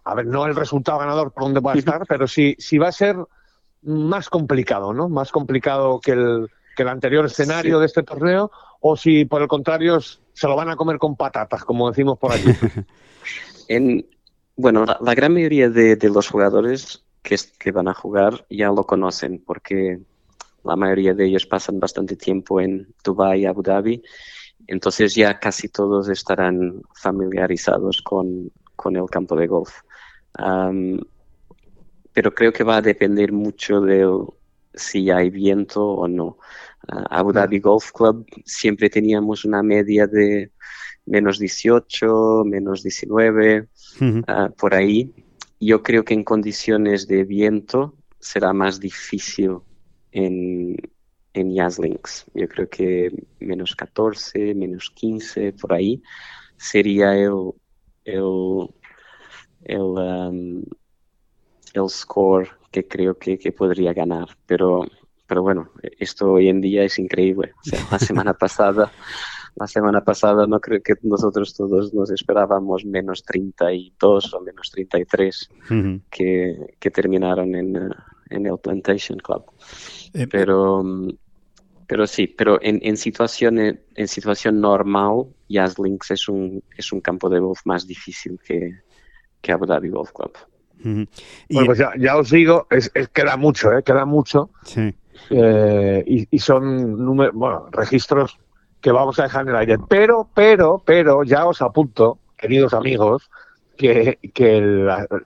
[0.06, 2.88] a ver, no el resultado ganador por dónde va a estar, pero si, si va
[2.88, 3.16] a ser
[3.82, 5.08] más complicado, ¿no?
[5.08, 7.80] Más complicado que el, que el anterior escenario sí.
[7.80, 11.64] de este torneo, o si por el contrario se lo van a comer con patatas,
[11.64, 12.50] como decimos por aquí.
[13.68, 14.06] en,
[14.54, 18.68] bueno, la, la gran mayoría de, de, los jugadores que, que van a jugar ya
[18.68, 19.98] lo conocen, porque
[20.62, 24.04] la mayoría de ellos pasan bastante tiempo en Dubái y Abu Dhabi,
[24.68, 29.80] entonces ya casi todos estarán familiarizados con, con el campo de golf.
[32.12, 34.06] Pero creo que va a depender mucho de
[34.74, 36.38] si hay viento o no.
[37.10, 40.52] Abu Dhabi Golf Club siempre teníamos una media de
[41.06, 43.68] menos 18, menos 19,
[44.26, 45.12] ah, por ahí.
[45.58, 49.58] Yo creo que en condiciones de viento será más difícil
[50.12, 50.76] en,
[51.32, 52.26] en Links.
[52.34, 56.02] Yo creo que menos 14, menos 15, por ahí,
[56.56, 57.52] sería el,
[58.04, 58.68] el,
[59.66, 60.62] el, um,
[61.74, 64.28] el score que creo que, que podría ganar.
[64.46, 64.86] Pero
[65.26, 67.52] pero bueno, esto hoy en día es increíble.
[67.90, 68.92] la semana pasada,
[69.56, 75.50] la semana pasada no creo que nosotros todos nos esperábamos menos 32 o menos 33
[76.10, 77.88] que, que, terminaron en, eh,
[78.30, 79.44] en, el Plantation Club.
[80.14, 80.84] Eh, pero,
[81.86, 87.00] pero sí, pero en, en, situación, en situación normal, Jazz Links es un, es un
[87.00, 88.80] campo de golf más difícil que,
[89.40, 90.32] que Abu Dhabi Golf Club.
[90.82, 93.82] Bueno, pues ya, ya, os digo, es, es, queda mucho, ¿eh?
[93.82, 94.50] queda mucho.
[94.64, 94.94] Sí.
[95.30, 98.38] Eh, y, son bueno, registros
[98.80, 99.78] que vamos a dejar en el aire.
[99.88, 103.30] Pero, pero, pero, ya os apunto, queridos amigos,
[103.76, 104.18] que,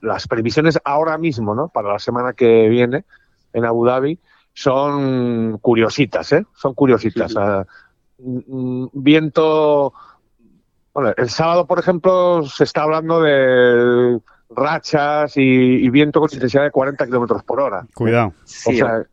[0.01, 1.69] las previsiones ahora mismo, ¿no?
[1.69, 3.05] Para la semana que viene
[3.53, 4.19] en Abu Dhabi,
[4.53, 6.45] son curiositas, ¿eh?
[6.55, 7.33] Son curiositas.
[8.17, 9.93] Mm, viento.
[10.93, 16.71] Bueno, el sábado, por ejemplo, se está hablando de rachas y, viento con intensidad de
[16.71, 17.87] 40 kilómetros por hora.
[17.93, 18.33] Cuidado.
[18.65, 19.05] o sea,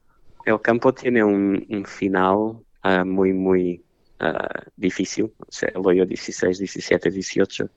[0.44, 3.84] el campo tiene un, final ah, muy, muy
[4.18, 5.32] ah, difícil.
[5.38, 7.68] O sea, el hoyo 16, 17, 18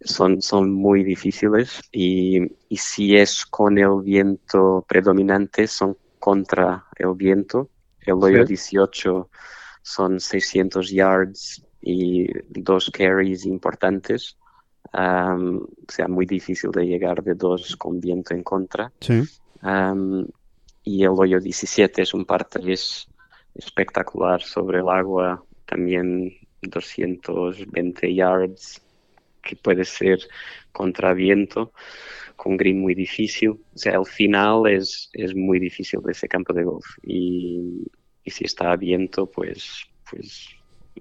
[0.00, 7.14] son, son muy difíciles y, y, si es con el viento predominante son contra el
[7.14, 7.68] viento.
[8.00, 9.28] El hoyo 18
[9.82, 14.36] son 600 yards y dos carries importantes.
[14.92, 18.92] o sea, muy difícil de llegar de dos con viento en contra.
[19.00, 19.22] Sí
[20.84, 23.08] y el hoyo 17 es un par 3
[23.54, 28.82] espectacular sobre el agua, también 220 yards,
[29.42, 30.20] que puede ser
[30.72, 31.72] contra viento,
[32.36, 33.50] con green muy difícil.
[33.50, 37.84] O sea, el final es, es muy difícil de ese campo de golf y,
[38.24, 40.48] y si está a viento, pues, pues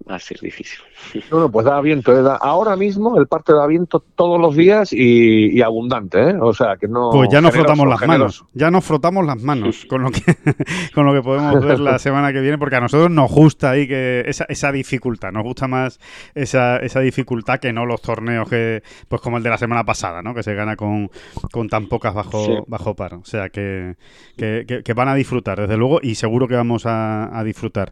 [0.10, 0.80] va a ser difícil.
[1.32, 2.14] Bueno, pues da viento.
[2.14, 2.38] ¿eh?
[2.42, 6.36] Ahora mismo el parte da viento todos los días y, abundante, ¿eh?
[6.40, 7.10] O sea, que no...
[7.12, 10.22] Pues ya nos frotamos las manos, ya nos frotamos las manos con lo que,
[10.94, 13.88] con lo que podemos ver la semana que viene, porque a nosotros nos gusta ahí
[13.88, 16.00] que esa, esa dificultad, nos gusta más
[16.36, 20.22] esa, esa dificultad que no los torneos que, pues como el de la semana pasada,
[20.22, 20.34] ¿no?
[20.34, 21.10] Que se gana con,
[21.52, 23.16] con tan pocas bajo, bajo par.
[23.16, 23.96] O sea, que,
[24.38, 27.92] que, van a disfrutar, desde luego, y seguro que vamos a, a disfrutar.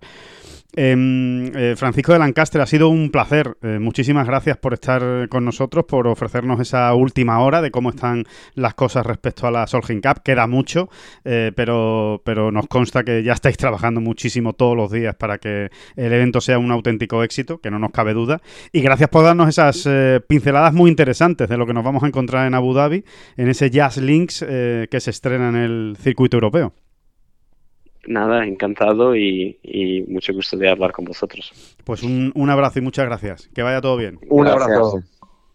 [0.76, 3.58] Em, eh, Francisco de Lancaster, ha sido un placer.
[3.64, 8.26] Eh, muchísimas gracias por estar con nosotros, por ofrecernos esa última hora de cómo están
[8.54, 10.22] las cosas respecto a la Solheim Cup.
[10.24, 10.88] Queda mucho,
[11.26, 15.70] eh, pero, pero nos consta que ya estáis trabajando muchísimo todos los días para que
[15.96, 18.40] el evento sea un auténtico éxito, que no nos cabe duda.
[18.72, 19.90] Y gracias por darnos esas
[20.28, 23.04] pinceladas muy interesantes de lo que nos vamos a encontrar en Abu Dhabi,
[23.38, 26.74] en ese Jazz Links que se estrena en el circuito europeo
[28.10, 29.58] nada, encantado y,
[30.10, 31.54] mucho gusto de hablar con vosotros.
[31.86, 33.50] Pues un, abrazo y muchas gracias.
[33.54, 34.20] Que vaya todo bien.
[34.30, 35.02] Un abrazo.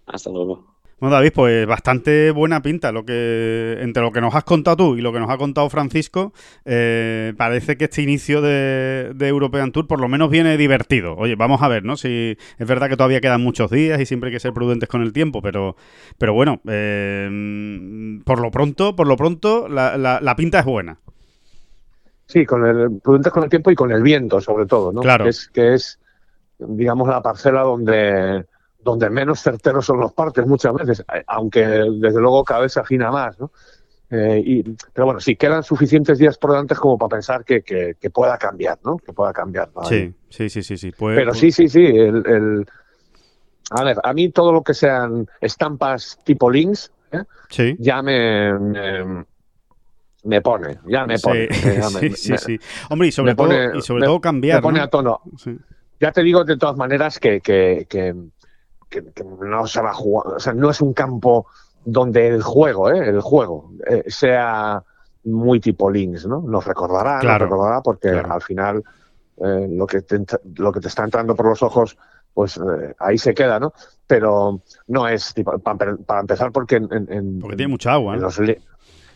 [0.07, 0.75] Hasta luego.
[1.01, 4.97] Bueno, David, pues bastante buena pinta lo que entre lo que nos has contado tú
[4.97, 6.33] y lo que nos ha contado Francisco.
[6.64, 11.14] Eh, parece que este inicio de, European Tour por lo menos viene divertido.
[11.17, 11.97] Oye, vamos a ver, ¿no?
[11.97, 15.03] Si es verdad que todavía quedan muchos días y siempre hay que ser prudentes con
[15.03, 15.77] el tiempo, pero,
[16.17, 21.01] pero bueno, eh, por lo pronto, por lo pronto, la, la pinta es buena.
[22.27, 25.03] Sí, con el prudentes con el tiempo y con el viento, sobre todo, ¿no?
[25.03, 25.25] Claro.
[25.25, 25.99] Que es, que es
[26.59, 28.47] digamos, la parcela donde,
[28.83, 33.11] donde menos certeros son los partes muchas veces, aunque desde luego cada vez se afina
[33.11, 33.51] más, ¿no?
[34.11, 38.11] Eh, y, pero bueno, sí, quedan suficientes días por delante como para pensar que, que,
[38.11, 38.99] pueda cambiar, ¿no?
[38.99, 39.71] Que pueda cambiar.
[39.89, 40.77] Sí, sí, sí, sí.
[40.77, 40.93] sí.
[40.99, 41.85] pero sí, sí, sí.
[41.85, 42.67] El, el,
[43.71, 47.25] A ver, a mí todo lo que sean estampas tipo links, ¿eh?
[47.49, 47.77] sí.
[47.81, 49.25] ya me me
[50.41, 51.49] pone, ya me pone.
[51.53, 52.61] sí, sí, sí.
[52.91, 54.59] Hombre, y sobre, todo, y sobre todo cambiar.
[54.59, 55.21] Me pone a tono.
[56.01, 58.15] Ya te digo de todas maneras que, que, que,
[59.25, 61.47] no se va a jugar, o sea, no es un campo
[61.85, 63.09] donde el juego, ¿eh?
[63.09, 64.83] el juego, eh, sea
[65.25, 66.43] muy tipo links, ¿no?
[66.43, 68.85] Nos recordará, claro, nos recordará porque al final
[69.39, 70.21] eh, lo, que te,
[70.57, 71.97] lo que te está entrando por los ojos,
[72.33, 73.73] pues eh, ahí se queda, ¿no?
[74.07, 78.17] Pero no es, tipo, para, empezar, porque en, Porque tiene mucha agua,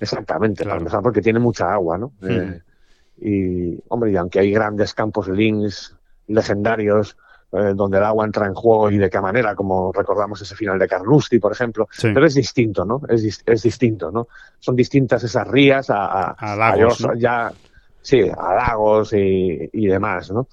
[0.01, 2.13] Exactamente, para empezar porque tiene mucha agua, ¿no?
[2.23, 2.61] Eh,
[3.21, 5.97] y, hombre, y aunque hay grandes campos links
[6.29, 7.17] legendarios
[7.53, 10.79] eh, donde el agua entra en juego y de qué manera, como recordamos ese final
[10.79, 13.01] de Carnoustie, por ejemplo, pero es distinto, ¿no?
[13.09, 14.29] Es, es, distinto, ¿no?
[14.59, 17.51] Son distintas esas rías a, a, lagos, ya,
[18.03, 20.47] sí, a lagos y, y demás, ¿no?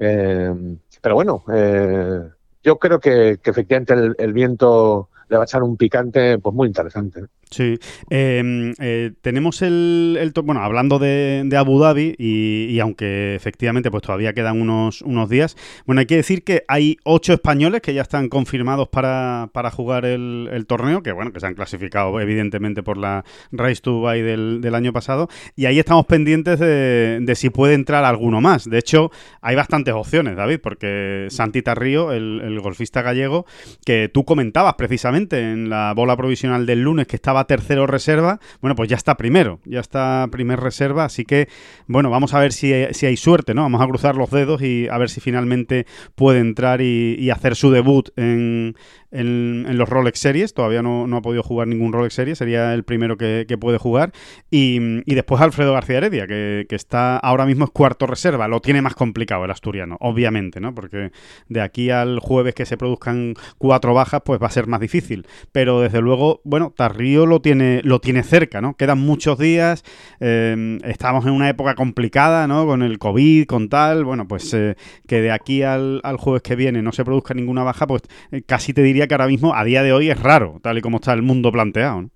[0.00, 0.52] Eh,
[1.00, 2.28] pero bueno, eh,
[2.62, 7.26] yo creo que, efectivamente el, viento le va a echar un picante pues muy interesante.
[7.52, 14.02] Sí, em, eh, tenemos el, el, bueno, hablando de, Abu Dhabi y, aunque efectivamente pues
[14.02, 18.00] todavía quedan unos, unos días, bueno, hay que decir que hay ocho españoles que ya
[18.00, 22.96] están confirmados para, para jugar el, torneo, que bueno, que se han clasificado evidentemente por
[22.96, 27.50] la Race to Dubai del, del año pasado y ahí estamos pendientes de, de, si
[27.50, 28.68] puede entrar alguno más.
[28.68, 29.10] De hecho,
[29.42, 33.44] hay bastantes opciones, David, porque Santi Tarrío, el, el golfista gallego,
[33.84, 38.74] que tú comentabas precisamente en la bola provisional del lunes que estaba tercero reserva, bueno,
[38.74, 41.48] pues ya está primero, ya está primer reserva, así que,
[41.86, 43.62] bueno, vamos a ver si, si hay suerte, ¿no?
[43.62, 47.70] Vamos a cruzar los dedos y a ver si finalmente puede entrar y hacer su
[47.70, 48.74] debut en,
[49.12, 50.54] en, los Rolex Series.
[50.54, 54.12] Todavía no, ha podido jugar ningún Rolex Series, sería el primero que, puede jugar.
[54.50, 54.78] Y,
[55.14, 58.48] después Alfredo García Heredia, que, está ahora mismo es cuarto reserva.
[58.48, 60.74] Lo tiene más complicado el asturiano, obviamente, ¿no?
[60.74, 61.12] Porque
[61.48, 65.26] de aquí al jueves que se produzcan cuatro bajas, pues va a ser más difícil.
[65.52, 68.74] Pero desde luego, bueno, Tarrío lo tiene, lo tiene cerca, ¿no?
[68.76, 69.84] Quedan muchos días,
[70.20, 72.66] eh, estamos en una época complicada, ¿no?
[72.66, 76.56] Con el COVID, con tal, bueno, pues eh, que de aquí al, al, jueves que
[76.56, 79.64] viene no se produzca ninguna baja, pues eh, casi te diría que ahora mismo, a
[79.64, 82.08] día de hoy, es raro, tal y como está el mundo planteado.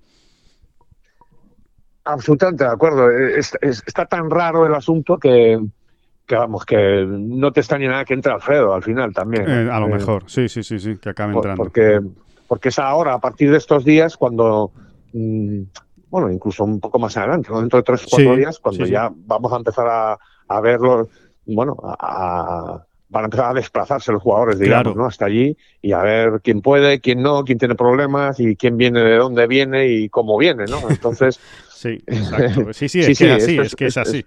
[2.05, 3.11] Absolutamente de acuerdo.
[3.11, 5.59] está tan raro el asunto que,
[6.31, 9.45] vamos, que no te ni nada que entre Alfredo al final también.
[9.49, 11.63] Eh, a lo eh, mejor, sí, sí, sí, sí, que acabe entrando.
[11.63, 12.01] Porque,
[12.47, 14.71] porque es ahora, a partir de estos días, cuando,
[15.13, 15.63] mm,
[16.09, 19.53] bueno, incluso un poco más adelante, dentro de tres o cuatro días, cuando ya vamos
[19.53, 21.09] a empezar a, a verlo,
[21.45, 25.07] bueno, a van a empezar a desplazarse los jugadores, digamos, ¿no?
[25.07, 29.01] Hasta allí y a ver quién puede, quién no, quién tiene problemas y quién viene
[29.01, 30.81] de dónde viene y cómo viene, ¿no?
[30.91, 31.39] Entonces,
[31.77, 32.73] Sí, exacto.
[32.73, 34.25] Sí, sí, es que es así, es, que es así.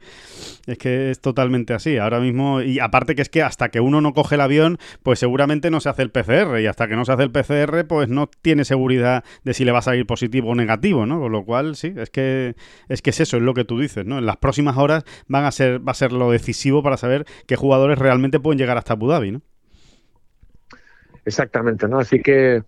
[0.67, 1.97] Es que es totalmente así.
[1.97, 5.17] Ahora mismo, y aparte que es que hasta que uno no coge el avión, pues
[5.17, 6.59] seguramente no se hace el PCR.
[6.59, 9.71] Y hasta que no se hace el PCR, pues no tiene seguridad de si le
[9.71, 11.19] va a salir positivo o negativo, ¿no?
[11.19, 12.55] Con lo cual, sí, es que
[12.87, 14.19] es que es eso, es lo que tú dices, ¿no?
[14.19, 17.55] En las próximas horas van a ser, va a ser lo decisivo para saber qué
[17.55, 19.41] jugadores realmente pueden llegar hasta Abu Dhabi, ¿no?
[21.25, 21.97] Exactamente, ¿no?
[21.97, 22.61] Así que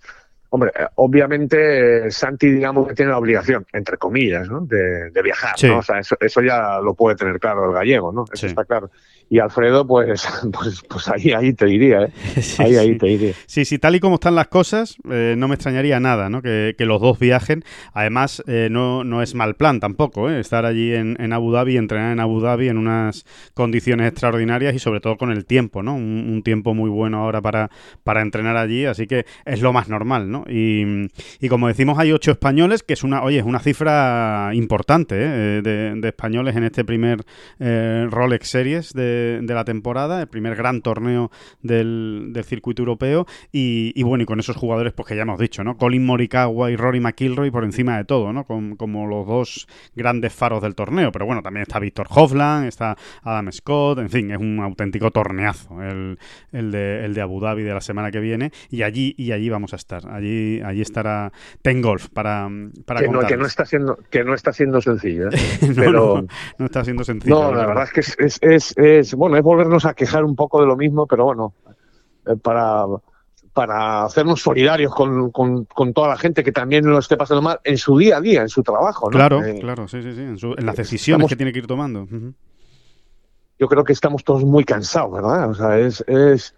[0.54, 4.60] Hombre, eh, obviamente Santi, digamos que tiene la obligación, entre comillas, ¿no?
[4.60, 5.78] de, viajar, ¿no?
[5.78, 8.26] O sea, eso, eso, ya lo puede tener claro el gallego, ¿no?
[8.32, 8.92] Eso está claro.
[9.32, 12.12] Y Alfredo, pues, pues, pues ahí, ahí te diría, ¿eh?
[12.60, 13.34] ahí, ahí te diría.
[13.46, 16.42] Sí, sí, tal y como están las cosas, eh, no me extrañaría nada, ¿no?
[16.42, 17.64] Que, los dos viajen.
[17.94, 20.42] Además, eh, no, no es mal plan tampoco, ¿eh?
[20.42, 24.80] Estar allí en, en, Abu Dhabi, entrenar en Abu Dhabi en unas condiciones extraordinarias y
[24.80, 25.96] sobre todo con el tiempo, ¿no?
[25.96, 27.70] Un, tiempo muy bueno ahora para,
[28.04, 30.44] para entrenar allí, así que es lo más normal, ¿no?
[30.50, 31.08] Y,
[31.40, 35.62] y como decimos, hay ocho españoles, que es una, oye, es una cifra importante, ¿eh?
[35.62, 37.24] de, de españoles en este primer
[37.60, 41.32] Rolex Series de de, la temporada, el primer gran torneo
[41.62, 45.78] del, circuito europeo y, bueno, y con esos jugadores pues que ya hemos dicho, ¿no?
[45.78, 48.46] Colin Morikawa y Rory McIlroy por encima de todo, ¿no?
[48.46, 53.52] como los dos grandes faros del torneo, pero bueno, también está Víctor Hovland, está Adam
[53.52, 56.18] Scott, en fin, es un auténtico torneazo el,
[56.52, 59.50] el, de, el de Abu Dhabi de la semana que viene y allí y allí
[59.50, 61.32] vamos a estar, allí allí estará
[61.62, 62.50] Ten Golf para,
[62.86, 65.38] para que, no, que no está siendo que no está siendo sencillo, ¿eh?
[65.76, 66.26] pero
[66.58, 67.36] no, está siendo sencillo.
[67.36, 70.68] No, la verdad, es que es, es bueno, es volvernos a quejar un poco de
[70.68, 71.54] lo mismo, pero bueno,
[72.26, 72.86] eh, para,
[73.54, 77.78] para hacernos solidarios con, con, toda la gente que también lo esté pasando mal en
[77.78, 79.10] su día a día, en su trabajo.
[79.10, 79.18] ¿no?
[79.18, 82.08] Claro, eh, claro, sí, sí, sí, en, las decisiones que tiene que ir tomando.
[83.60, 85.50] Yo creo que estamos todos muy cansados, ¿verdad?
[85.50, 86.56] O sea, es, es,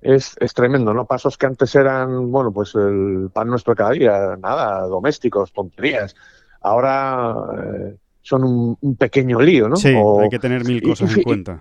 [0.00, 1.04] es, es, tremendo, ¿no?
[1.04, 6.16] Pasos que antes eran, bueno, pues el pan nuestro cada día, nada, domésticos, tonterías.
[6.62, 9.76] Ahora eh, son un, pequeño lío, ¿no?
[9.76, 11.60] Sí, hay que tener mil cosas en cuenta.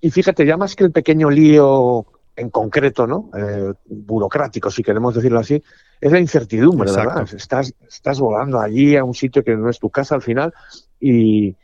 [0.00, 2.06] Y fíjate, ya más que el pequeño lío
[2.36, 3.30] en concreto, ¿no?
[3.36, 5.62] Eh, burocrático, si queremos decirlo así,
[6.00, 7.26] es la incertidumbre, ¿verdad?
[7.34, 10.52] Estás, estás volando allí a un sitio que no es tu casa al final
[11.00, 11.56] y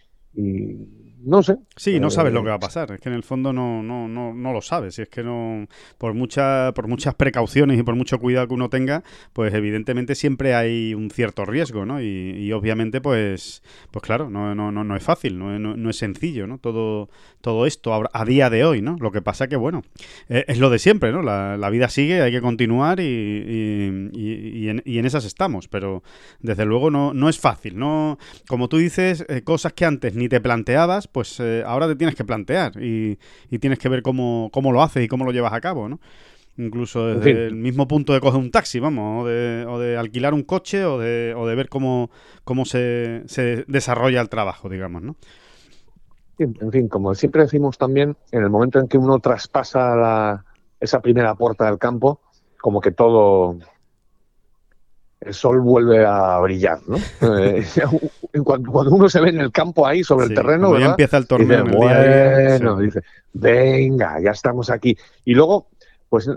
[1.25, 1.57] no sé.
[1.77, 2.93] Sí, no sabes lo eh, que va a pasar.
[2.93, 4.99] Es que en el fondo no, no, no, no lo sabes.
[4.99, 5.67] Y es que no,
[5.99, 9.03] por, mucha, por muchas precauciones y por mucho cuidado que uno tenga,
[9.33, 12.03] pues evidentemente siempre hay un cierto riesgo, ¿no?
[12.03, 16.59] Y, obviamente, pues, pues claro, no, no, no, es fácil, no, no, es sencillo, ¿no?
[16.59, 17.11] Todo,
[17.41, 18.97] todo esto a, día de hoy, ¿no?
[19.01, 19.83] Lo que pasa que, bueno,
[20.29, 21.23] e, es, lo de siempre, ¿no?
[21.23, 25.69] La, la, vida sigue, hay que continuar y, y, en, y, en, esas estamos.
[25.69, 26.03] Pero
[26.41, 28.19] desde luego no, no es fácil, ¿no?
[28.49, 32.15] Como tú dices, eh, cosas que antes ni te planteabas, pues eh, ahora te tienes
[32.15, 33.19] que plantear y,
[33.59, 36.01] tienes que ver cómo, cómo lo haces y cómo lo llevas a cabo, ¿no?
[36.57, 40.35] Incluso desde el mismo punto de coger un taxi, vamos, o de, o de alquilar
[40.35, 42.11] un coche o de, o de ver cómo,
[42.45, 45.17] cómo se, se desarrolla el trabajo, digamos, ¿no?
[46.39, 50.45] En fin, como siempre decimos también, en el momento en que uno traspasa la,
[50.81, 52.21] esa primera puerta del campo,
[52.61, 53.59] como que todo,
[55.21, 56.97] el sol vuelve a brillar, ¿no?
[57.21, 57.65] Eh,
[58.45, 61.65] cuando, uno se ve en el campo ahí, sobre el terreno, ya empieza el torneo.
[61.65, 63.03] Dice, bueno, dice,
[63.33, 64.97] venga, ya estamos aquí.
[65.25, 65.69] Y luego,
[66.09, 66.31] pues,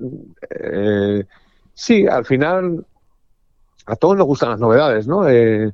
[0.50, 1.24] eh,
[1.74, 2.86] sí, al final,
[3.86, 5.28] a todos nos gustan las novedades, ¿no?
[5.30, 5.72] Eh,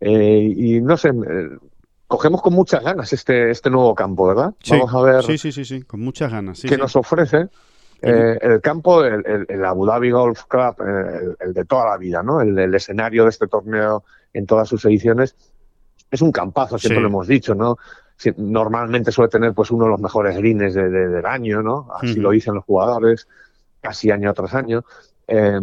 [0.00, 1.12] y no sé,
[2.06, 4.54] cogemos con muchas ganas este, este nuevo campo, ¿verdad?
[4.68, 5.24] Vamos a ver.
[5.24, 6.60] Sí, sí, sí, sí, con muchas ganas.
[6.60, 7.48] ¿Qué nos ofrece?
[8.02, 12.40] Eh, el campo, el, Abu Dhabi Golf Club, eh, el, de toda la vida, ¿no?
[12.40, 15.36] El, escenario de este torneo en todas sus ediciones
[16.10, 17.76] es un campazo, siempre lo hemos dicho, ¿no?
[18.36, 21.88] normalmente suele tener pues uno de los mejores greens del año, ¿no?
[22.00, 23.26] Así lo dicen los jugadores,
[23.80, 24.84] casi año tras año.
[25.26, 25.60] Eh,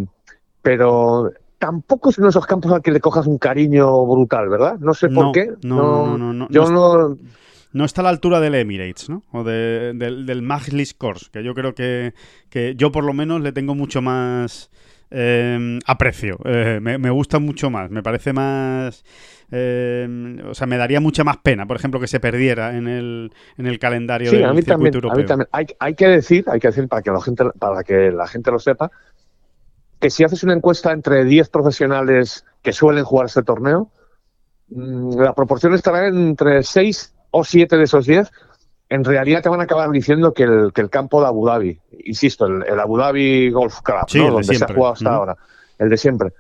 [0.62, 4.78] pero tampoco es uno de esos campos al que le cojas un cariño brutal, ¿verdad?
[4.80, 5.54] No sé por qué.
[5.64, 7.18] No, no, no, Yo no no
[7.74, 9.24] está a la altura del Emirates, ¿no?
[9.32, 12.14] O del, del Majlis Course, que yo creo que,
[12.76, 14.72] yo por lo menos le tengo mucho más
[15.12, 16.40] em, aprecio.
[16.46, 17.92] Eh, me, gusta mucho más.
[17.92, 19.04] Me parece más.
[19.52, 23.32] Em, o sea, me daría mucha más pena, por ejemplo, que se perdiera en el,
[23.58, 25.48] en el calendario del a mí también, A mí también.
[25.52, 28.52] Hay, hay, que decir, hay que decir para que la gente, para que la gente
[28.52, 28.92] lo sepa,
[30.00, 33.92] que si haces una encuesta entre 10 profesionales que suelen jugar este torneo,
[34.70, 38.32] mm, la proporción estará entre 6 o siete de esos diez,
[38.90, 41.80] en realidad te van a acabar diciendo que el, que el campo de Abu Dhabi,
[42.06, 45.38] insisto, el, Abu Dhabi Golf Club, donde se ha jugado hasta ahora,
[45.78, 46.34] el de siempre,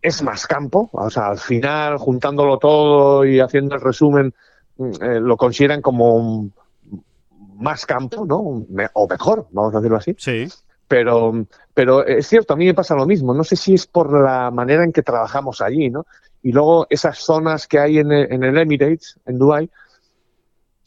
[0.00, 0.88] es más campo.
[0.92, 4.32] O sea, al final, juntándolo todo y haciendo el resumen,
[4.76, 6.50] mm, eh, lo consideran como
[7.56, 8.64] más campo, ¿no?
[8.92, 10.14] o mejor, vamos a decirlo así.
[10.18, 10.46] Sí.
[10.86, 13.34] Pero, pero es cierto, a mí me pasa lo mismo.
[13.34, 16.06] No sé si es por la manera en que trabajamos allí, ¿no?
[16.42, 19.68] Y luego esas zonas que hay en el, en el Emirates, en Dubai,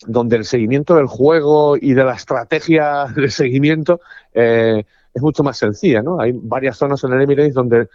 [0.08, 4.02] donde el seguimiento del juego y de la estrategia de seguimiento
[4.34, 4.84] eh,
[5.14, 6.20] es mucho más sencilla, ¿no?
[6.20, 7.88] Hay varias zonas en el Emirates donde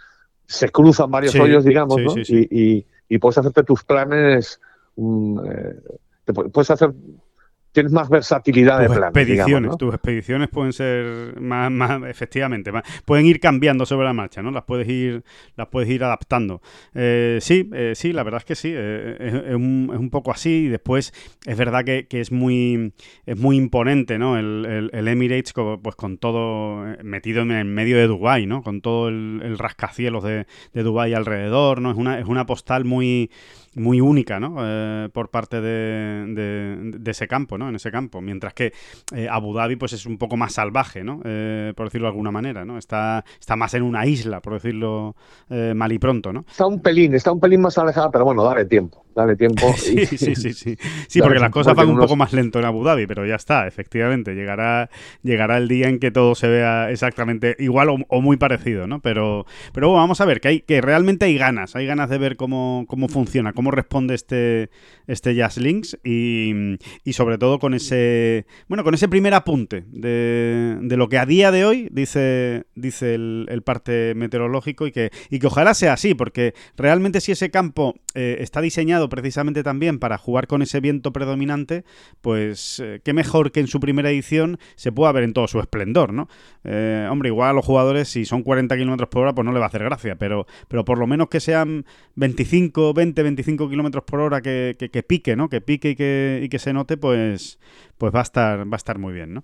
[0.45, 2.13] se cruzan varios hoyos, digamos, ¿no?
[2.17, 4.61] Y, y, puedes hacerte tus planes,
[4.95, 6.93] mm, eh, puedes hacer
[7.77, 9.15] tienes más versatilidad de planes.
[9.15, 12.71] Expediciones, Tus expediciones pueden ser más, más efectivamente,
[13.05, 14.49] pueden ir cambiando sobre la marcha, ¿no?
[14.49, 15.23] Las puedes ir,
[15.55, 16.59] las puedes ir adaptando.
[16.95, 20.65] Eh, sí, eh, sí, la verdad es que sí, eh, es, un, poco así.
[20.65, 21.13] Y después
[21.45, 22.93] es verdad que, es muy
[23.27, 24.39] es muy imponente, ¿no?
[24.39, 28.63] El, Emirates, pues con todo metido en medio de Dubái, ¿no?
[28.63, 31.91] Con todo el, rascacielos de, de Dubái alrededor, ¿no?
[31.91, 33.29] Es una, es una postal muy
[33.75, 34.55] muy única, ¿no?
[34.59, 37.69] Eh, por parte de, ese campo, ¿no?
[37.69, 38.21] En ese campo.
[38.21, 38.73] Mientras que
[39.15, 41.21] eh, Abu Dhabi, pues es un poco más salvaje, ¿no?
[41.23, 42.77] Eh, por decirlo de alguna manera, ¿no?
[42.77, 45.15] Está, está más en una isla, por decirlo
[45.49, 46.45] mal y pronto, ¿no?
[46.49, 49.73] Está un pelín, está un pelín más alejada, pero bueno, dale tiempo, dale tiempo.
[49.77, 50.77] sí, sí, sí, sí.
[51.07, 53.67] Sí, porque las cosas van un poco más lento en Abu Dhabi, pero ya está,
[53.67, 54.35] efectivamente.
[54.35, 54.89] Llegará,
[55.23, 58.99] llegará el día en que todo se vea exactamente igual o, muy parecido, ¿no?
[59.01, 62.17] Pero, pero bueno, vamos a ver, que hay, que realmente hay ganas, hay ganas de
[62.17, 64.69] ver cómo, cómo funciona, cómo responde este,
[65.07, 70.77] este Jazz Links y, y, sobre todo con ese bueno con ese primer apunte de,
[70.81, 75.39] de lo que a día de hoy dice, dice el, parte meteorológico y que, y
[75.39, 80.17] que ojalá sea así, porque realmente si ese campo eh, está diseñado precisamente también para
[80.17, 81.83] jugar con ese viento predominante,
[82.21, 85.59] pues eh, qué mejor que en su primera edición se pueda ver en todo su
[85.59, 86.27] esplendor, ¿no?
[86.63, 89.59] Eh, hombre, igual a los jugadores si son 40 kilómetros por hora pues no le
[89.59, 91.85] va a hacer gracia, pero, pero por lo menos que sean
[92.15, 95.49] 25, 20 25 kilómetros por hora que, pique, ¿no?
[95.49, 97.59] Que pique y que, y que se note, pues,
[97.97, 99.43] pues va a estar, va a estar muy bien, ¿no?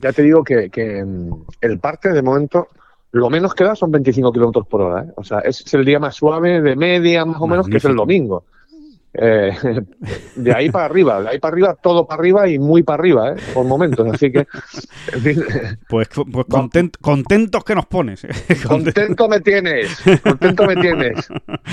[0.00, 2.68] Ya te digo que, mm, el parque de momento
[3.12, 5.04] lo menos que da son 25 kilómetros por hora.
[5.04, 5.12] ¿eh?
[5.16, 7.96] O sea, es el día más suave de media, más o menos, que es el
[7.96, 8.44] domingo.
[9.18, 9.52] Eh,
[10.36, 13.32] de ahí para arriba, de ahí para arriba, todo para arriba y muy para arriba,
[13.32, 13.36] ¿eh?
[13.54, 14.06] por momentos.
[14.12, 14.46] Así que.
[15.88, 16.46] pues, pues
[17.00, 18.26] contentos que nos pones.
[18.66, 21.28] contento me tienes, contento me tienes.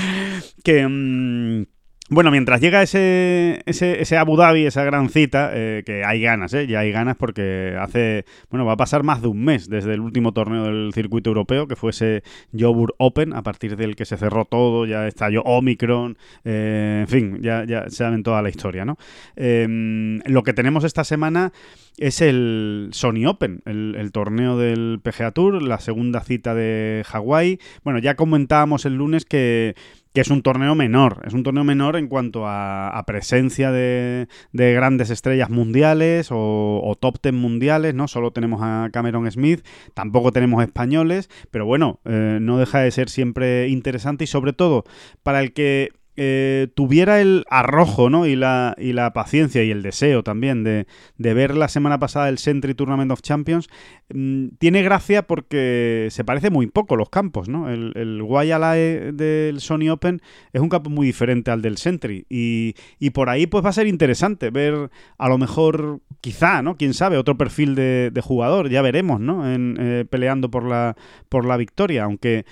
[0.63, 0.87] que.
[0.87, 1.65] Mm,
[2.09, 6.53] bueno, mientras llega ese, ese, ese, Abu Dhabi, esa gran cita, eh, que hay ganas,
[6.53, 6.67] ¿eh?
[6.67, 10.01] Ya hay ganas porque hace, bueno, va a pasar más de un mes desde el
[10.01, 12.23] último torneo del circuito europeo, que fue ese
[12.57, 17.39] Jobur Open, a partir del que se cerró todo, ya estalló Omicron, eh, en fin,
[17.41, 18.97] ya, ya saben toda la historia, ¿no?
[19.37, 21.53] Em, lo que tenemos esta semana
[21.97, 27.59] es el Sony Open, el, torneo del PGA Tour, la segunda cita de Hawái.
[27.83, 29.75] Bueno, ya comentábamos el lunes que
[30.14, 31.22] que es un torneo menor.
[31.26, 37.36] Es un torneo menor en cuanto a, presencia de, grandes estrellas mundiales o, top ten
[37.36, 38.07] mundiales, ¿no?
[38.07, 43.09] Solo tenemos a Cameron Smith, tampoco tenemos españoles, pero bueno, eh, no deja de ser
[43.09, 44.84] siempre interesante y sobre todo
[45.24, 48.28] para el que eh, tuviera el arrojo ¿no?
[48.28, 50.86] y, la, y la paciencia y el deseo también de,
[51.18, 53.68] ver la semana pasada el Sentry Tournament of Champions,
[54.14, 57.49] mm, tiene gracia porque se parece muy poco los campos.
[57.49, 57.70] ¿no?
[57.70, 62.76] El, el Guayalae del Sony Open es un campo muy diferente al del Sentry y,
[62.99, 66.78] y, por ahí pues va a ser interesante ver a lo mejor, quizá, ¿no?
[66.78, 69.51] quién sabe, otro perfil de, jugador, ya veremos, ¿no?
[69.51, 70.95] En, eh, peleando por la,
[71.28, 72.45] por la victoria, aunque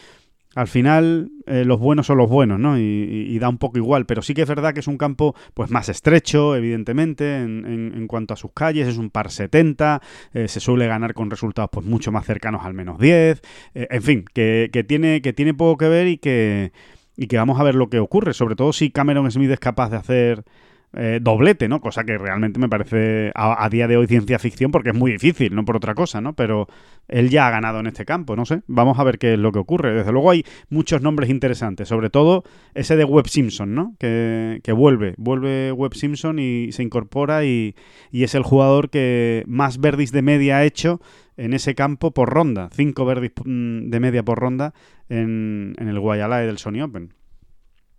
[0.55, 2.77] al final eh, los buenos son los buenos, ¿no?
[2.77, 5.71] Y, da un poco igual, pero sí que es verdad que es un campo pues
[5.71, 10.01] más estrecho, evidentemente, en, cuanto a sus calles, es un par 70,
[10.33, 13.41] eh, se suele ganar con resultados pues mucho más cercanos al menos 10,
[13.73, 16.71] eh, en fin, que, que, tiene, que tiene poco que ver y que,
[17.17, 19.89] y que vamos a ver lo que ocurre, sobre todo si Cameron Smith es capaz
[19.89, 20.43] de hacer
[20.93, 21.79] eh, doblete, ¿no?
[21.79, 25.55] Cosa que realmente me parece a, día de hoy ciencia ficción porque es muy difícil,
[25.55, 26.33] no por otra cosa, ¿no?
[26.33, 26.67] Pero
[27.07, 28.61] él ya ha ganado en este campo, no sé.
[28.67, 29.93] Vamos a ver qué es lo que ocurre.
[29.93, 33.95] Desde luego hay muchos nombres interesantes, sobre todo ese de Webb Simpson, ¿no?
[33.99, 37.75] Que, que vuelve, vuelve Webb Simpson y se incorpora y,
[38.11, 40.99] y es el jugador que más verdis de media ha hecho
[41.37, 42.69] en ese campo por ronda.
[42.73, 44.73] Cinco verdis mm, de media por ronda
[45.07, 47.13] en, en el Guayalae del Sony Open.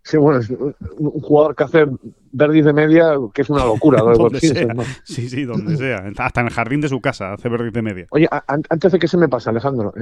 [0.04, 1.86] Sí, bueno, es un jugador que hace
[2.32, 4.02] verdis de media, que es una locura.
[5.04, 6.04] Sí, sí, donde sea.
[6.18, 8.06] Hasta en el jardín de su casa hace verdis de media.
[8.10, 9.94] Oye, antes de que se me pase, Alejandro,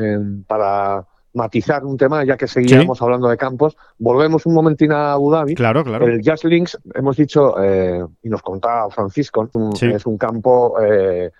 [0.46, 5.30] para matizar un tema, ya que seguíamos hablando de campos, volvemos un momentín a Abu
[5.30, 5.54] Dhabi.
[5.54, 6.06] Claro, claro.
[6.06, 9.48] El Jazz Links, hemos dicho, eh, y nos contaba Francisco,
[9.80, 10.76] es un campo...
[10.80, 11.30] Eh,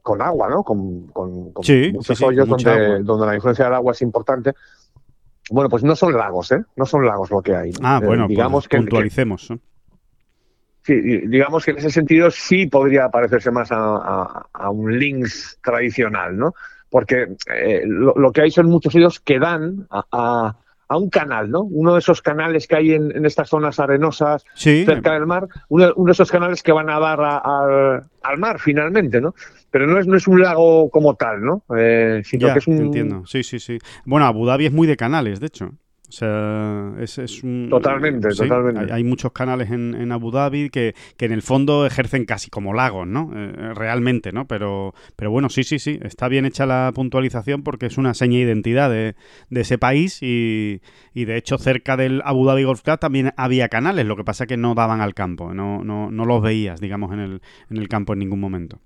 [0.00, 0.62] con agua, ¿no?
[0.62, 1.52] Con, con,
[1.92, 4.52] muchos hoyos donde, donde la influencia del agua es importante.
[5.50, 6.62] Bueno, pues no son lagos, ¿eh?
[6.76, 7.70] No son lagos lo que hay.
[7.82, 9.52] Ah, eh, bueno, digamos que, puntualicemos.
[10.82, 10.94] sí,
[11.26, 16.54] digamos que en ese sentido sí podría parecerse más a, un links tradicional, ¿no?
[16.88, 20.56] Porque eh, lo, que hay son muchos hoyos que dan a,
[20.92, 21.62] a un canal, ¿no?
[21.62, 26.12] Uno de esos canales que hay en, estas zonas arenosas cerca del mar, uno, de
[26.12, 27.18] esos canales que van a dar
[28.22, 29.34] al mar finalmente, ¿no?
[29.72, 31.64] Pero no es, no es un lago como tal, ¿no?
[31.76, 32.76] Eh, sino que es un...
[32.76, 33.78] Entiendo, sí, sí, sí.
[34.04, 35.72] Bueno, Abu Dhabi es muy de canales, de hecho.
[36.12, 37.68] O sea, es, un...
[37.70, 38.92] Totalmente, totalmente.
[38.92, 43.30] Hay, muchos canales en, Abu Dhabi que, en el fondo ejercen casi como lagos, ¿no?
[43.34, 44.46] Eh, realmente, ¿no?
[44.46, 45.98] Pero, pero bueno, sí, sí, sí.
[46.02, 49.14] Está bien hecha la puntualización porque es una seña de identidad de,
[49.50, 50.82] ese país y,
[51.14, 54.48] de hecho cerca del Abu Dhabi Golf Club también había canales, lo que pasa es
[54.48, 57.88] que no daban al campo, no, no, no los veías, digamos, en el, en el
[57.88, 58.80] campo en ningún momento.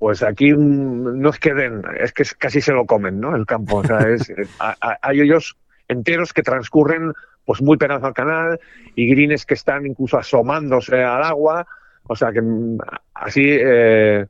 [0.00, 3.36] Pues aquí no es que den, es que casi se lo comen, ¿no?
[3.36, 3.76] El campo.
[3.76, 7.12] O sea, es, hay ellos enteros que transcurren
[7.44, 8.58] pues muy pegados al canal
[8.94, 11.66] y greens que están incluso asomándose al agua.
[12.04, 12.78] O sea que mm,
[13.12, 14.24] así, eh,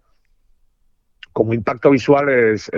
[1.33, 2.69] como impacto visual, es,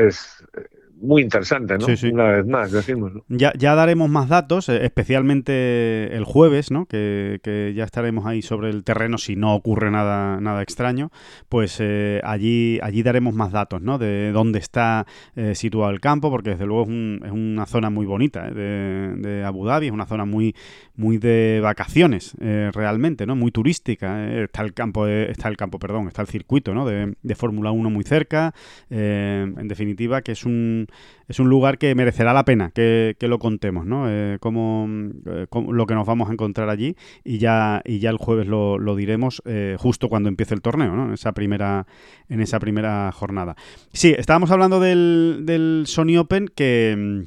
[1.02, 1.86] muy interesante, ¿no?
[2.12, 3.12] Una vez más, decimos.
[3.28, 6.86] Ya, ya daremos más datos, eh, especialmente el jueves, ¿no?
[6.86, 7.40] Que,
[7.74, 11.10] ya estaremos ahí sobre el terreno si no ocurre nada, nada extraño.
[11.48, 13.98] Pues eh, allí, allí daremos más datos, ¿no?
[13.98, 18.50] De dónde está eh, situado el campo, porque desde luego es, una zona muy bonita
[18.50, 20.54] de, de, Abu Dhabi, es una zona muy,
[20.94, 23.34] muy de vacaciones, realmente, ¿no?
[23.34, 24.32] Muy turística.
[24.42, 26.86] Está el campo, está el campo, perdón, está el circuito, ¿no?
[26.86, 28.54] De, de Fórmula 1 muy cerca.
[28.90, 30.86] en definitiva, que es un
[31.28, 34.06] es un lugar que merecerá la pena que, lo contemos, ¿no?
[34.08, 34.86] Eh, como,
[35.26, 38.96] eh, lo que nos vamos a encontrar allí y ya, y ya el jueves lo,
[38.96, 41.06] diremos eh, justo cuando empiece el torneo, ¿no?
[41.06, 41.86] En esa primera,
[42.28, 43.56] en esa primera jornada.
[43.92, 47.24] Sí, estábamos hablando del, del Sony Open que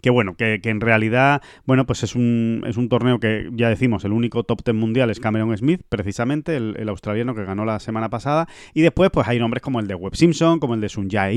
[0.00, 4.04] que bueno, que, en realidad, bueno, pues es un, es un torneo que ya decimos,
[4.04, 8.08] el único top ten mundial es Cameron Smith, precisamente, el, australiano que ganó la semana
[8.10, 11.08] pasada, y después pues hay nombres como el de Webb Simpson, como el de Sun
[11.10, 11.36] Jae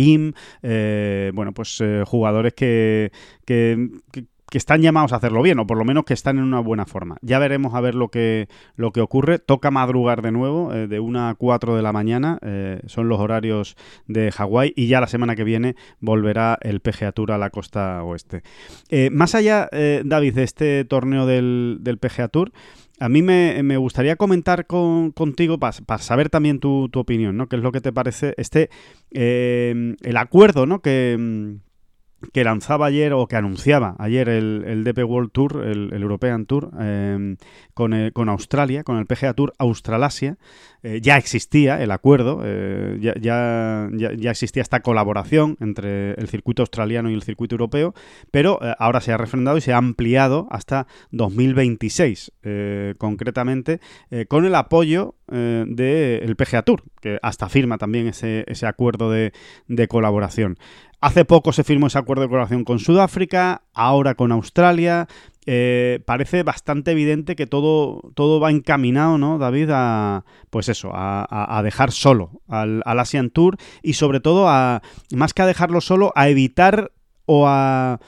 [0.63, 3.11] eh, bueno, pues eh, jugadores que,
[3.45, 4.25] que que
[4.57, 7.17] están llamados a hacerlo bien, o por lo menos que están en una buena forma.
[7.21, 9.39] Ya veremos a ver lo que, lo que ocurre.
[9.39, 13.19] Toca madrugar de nuevo, eh, de 1 a 4 de la mañana, eh, son los
[13.19, 13.75] horarios
[14.07, 18.03] de Hawái, y ya la semana que viene volverá el PGA Tour a la costa
[18.03, 18.43] oeste.
[18.89, 19.69] Eh, más allá,
[20.03, 22.51] David, de este torneo del, del PGA Tour,
[22.99, 27.47] a mí me, gustaría comentar contigo para saber también tu, tu, opinión, ¿no?
[27.47, 28.69] ¿Qué es lo que te parece este
[29.11, 30.81] el acuerdo, ¿no?
[30.81, 31.59] Que,
[32.33, 36.71] que lanzaba ayer o que anunciaba ayer el, el DP World Tour, el, European Tour,
[36.79, 37.37] em,
[37.73, 40.37] con, con, Australia, con el PGA Tour Australasia,
[40.83, 47.09] eh, ya existía el acuerdo, eh, ya, ya, existía esta colaboración entre el circuito australiano
[47.09, 47.93] y el circuito europeo,
[48.31, 52.31] pero ahora se ha refrendado y se ha ampliado hasta 2026,
[52.97, 53.79] concretamente,
[54.27, 59.33] con el apoyo del PGA Tour, que hasta firma también ese, ese acuerdo de,
[59.67, 60.57] de colaboración.
[61.01, 65.07] Hace poco se firmó ese acuerdo de colaboración con Sudáfrica, ahora con Australia.
[65.45, 69.69] Eh, parece bastante evidente que todo, todo va encaminado, ¿no, David?
[69.71, 74.81] A, pues eso, a, dejar solo al, Asian Tour y sobre todo a,
[75.11, 76.91] más que a dejarlo solo, a evitar
[77.25, 77.99] o a,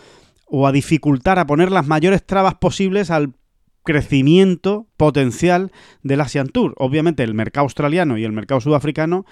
[0.46, 3.34] o a dificultar, a poner las mayores trabas posibles al
[3.84, 5.72] crecimiento potencial
[6.04, 6.76] del Asian Tour.
[6.78, 9.26] Obviamente el mercado australiano y el mercado sudafricano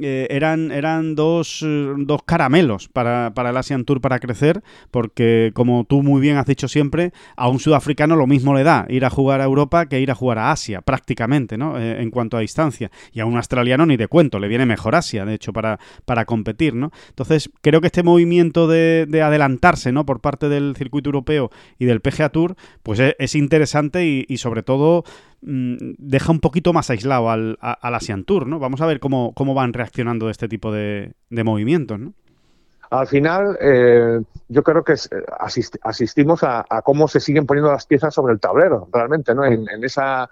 [0.00, 1.64] eh, eran, eran dos,
[1.98, 6.46] dos caramelos para, para, el Asian Tour para crecer, porque como tú muy bien has
[6.46, 10.00] dicho siempre, a un sudafricano lo mismo le da ir a jugar a Europa que
[10.00, 11.78] ir a jugar a Asia, prácticamente, ¿no?
[11.78, 12.90] Eh, en cuanto a distancia.
[13.12, 16.24] Y a un australiano ni de cuento, le viene mejor Asia, de hecho, para, para
[16.24, 16.90] competir, ¿no?
[17.08, 20.06] Entonces, creo que este movimiento de, adelantarse, ¿no?
[20.06, 25.04] Por parte del circuito europeo y del PGA Tour, pues es, interesante y, sobre todo
[25.46, 28.58] deja un poquito más aislado al, al Asian Tour, ¿no?
[28.58, 32.14] Vamos a ver cómo, cómo van reaccionando este tipo de, movimientos, ¿no?
[32.90, 34.94] Al final, eh, yo creo que
[35.82, 39.44] asistimos a, cómo se siguen poniendo las piezas sobre el tablero, realmente, ¿no?
[39.44, 40.28] En, esa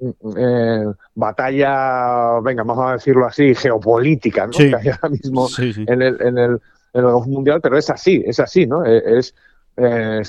[0.00, 0.84] mm, eh,
[1.14, 4.52] batalla, venga, vamos a decirlo así, geopolítica, ¿no?
[4.52, 6.60] Que hay ahora mismo En, el, en, el,
[6.92, 8.84] en el mundial, pero es así, es así, ¿no?
[8.84, 9.34] Eh, es,
[9.76, 10.22] eh,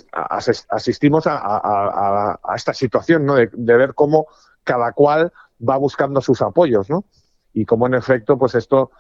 [0.69, 3.35] asistimos a, esta situación, ¿no?
[3.35, 4.27] De, ver cómo
[4.63, 5.31] cada cual
[5.67, 7.05] va buscando sus apoyos, ¿no?
[7.53, 8.91] Y cómo en efecto, pues esto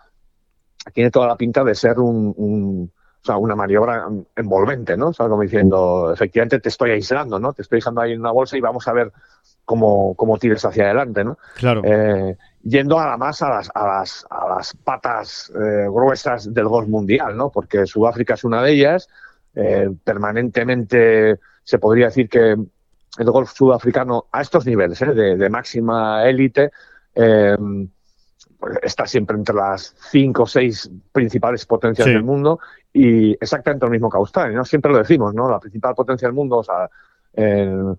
[0.93, 2.91] tiene toda la pinta de ser un,
[3.23, 5.07] o sea, una maniobra envolvente, ¿no?
[5.07, 7.53] O sea, como diciendo, efectivamente te estoy aislando, ¿no?
[7.53, 9.13] Te estoy dejando ahí en una bolsa y vamos a ver
[9.63, 11.37] cómo, cómo tires hacia adelante, ¿no?
[11.55, 11.81] Claro.
[11.85, 16.67] Eh, yendo a la más a las, a las, a las patas eh, gruesas del
[16.67, 17.49] golf mundial, ¿no?
[17.49, 19.07] Porque Sudáfrica es una de ellas,
[19.55, 22.55] eh, permanentemente se podría decir que
[23.19, 26.71] el golf sudafricano a estos niveles eh, de, máxima élite
[27.13, 27.55] eh,
[28.59, 32.59] pues está siempre entre las cinco o seis principales potencias del mundo
[32.91, 34.65] y exactamente lo mismo que Australia, ¿no?
[34.65, 35.49] Siempre lo decimos, ¿no?
[35.49, 36.89] La principal potencia del mundo, o sea,
[37.35, 37.91] mm,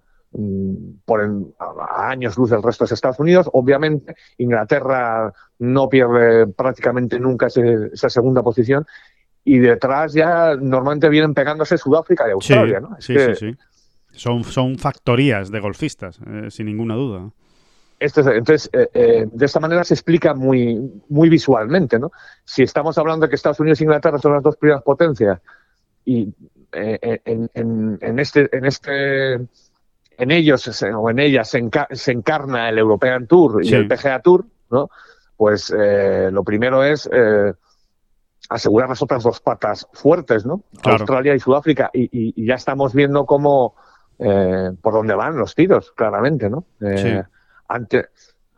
[1.04, 1.20] por
[1.58, 3.50] a años luz del resto de Estados Unidos.
[3.52, 8.86] Obviamente, Inglaterra no pierde prácticamente nunca esa segunda posición
[9.44, 12.96] y detrás ya normalmente vienen pegándose Sudáfrica y Australia, ¿no?
[12.98, 13.56] sí, sí, sí.
[14.16, 17.30] Son, son factorías de golfistas, eh, sin ninguna duda.
[17.98, 22.12] entonces, eh, eh, de esta manera se explica muy, muy visualmente, ¿no?
[22.44, 25.40] Si estamos hablando de que Estados Unidos e Inglaterra son las dos primeras potencias
[26.04, 26.32] y
[26.72, 33.64] en, en, este, en este, en ellos o en ellas se, encarna el European Tour
[33.64, 34.90] y el PGA Tour, ¿no?
[35.36, 35.74] Pues
[36.30, 37.08] lo primero es
[38.54, 40.62] asegurar las otras dos patas fuertes, ¿no?
[40.84, 41.90] Australia y Sudáfrica.
[41.92, 43.74] Y, ya estamos viendo cómo,
[44.18, 46.64] eh, por dónde van los tiros, claramente, ¿no?
[46.80, 47.22] Eh,
[47.68, 48.06] antes,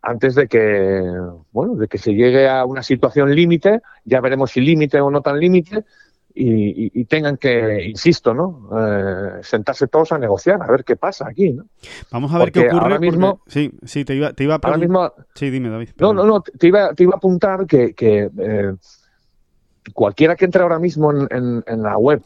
[0.02, 1.02] antes de que,
[1.50, 5.22] bueno, de que se llegue a una situación límite, ya veremos si límite o no
[5.22, 5.84] tan límite,
[6.38, 8.68] y, tengan que, insisto, ¿no?
[8.78, 11.64] Eh, sentarse todos a negociar, a ver qué pasa aquí, ¿no?
[12.12, 12.82] Vamos a ver qué ocurre.
[12.82, 15.88] Ahora mismo, sí, sí, te iba, te iba a ahora mismo, Sí, dime, David.
[15.96, 18.28] No, no, no, te iba, te iba a apuntar que, que
[19.92, 22.22] cualquiera que entre ahora mismo en, la web,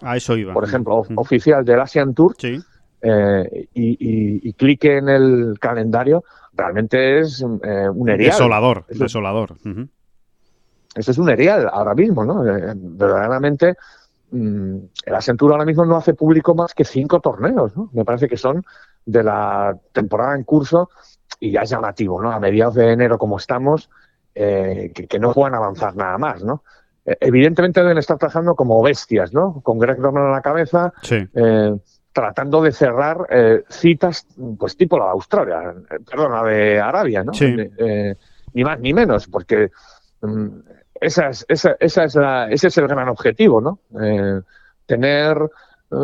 [0.52, 2.34] por ejemplo, oficial del Asian Tour,
[3.02, 8.32] eh, y, clique en el calendario, realmente es eh, un erial.
[8.32, 9.56] Desolador, desolador.
[10.94, 12.46] Eso es un erial ahora mismo, ¿no?
[12.46, 13.74] Eh, verdaderamente,
[14.32, 17.90] mm, el Asian Tour ahora mismo no hace público más que cinco torneos, ¿no?
[17.92, 18.64] Me parece que son
[19.06, 20.90] de la temporada en curso
[21.38, 22.32] y ya es llamativo, ¿no?
[22.32, 23.88] A mediados de enero como estamos,
[24.34, 26.62] que, que, no puedan avanzar nada más, ¿no?
[27.04, 29.60] Eh, evidentemente deben estar trabajando como bestias, ¿no?
[29.62, 31.76] Con Greg Norman a la cabeza, eh,
[32.12, 34.26] tratando de cerrar eh, citas,
[34.58, 35.74] pues tipo la de Australia,
[36.08, 37.32] perdón, la de Arabia, ¿no?
[38.52, 39.70] ni más ni menos, porque
[40.22, 40.48] mm,
[41.00, 43.78] esa es, esa, esa es la, ese es el gran objetivo, ¿no?
[44.86, 45.38] tener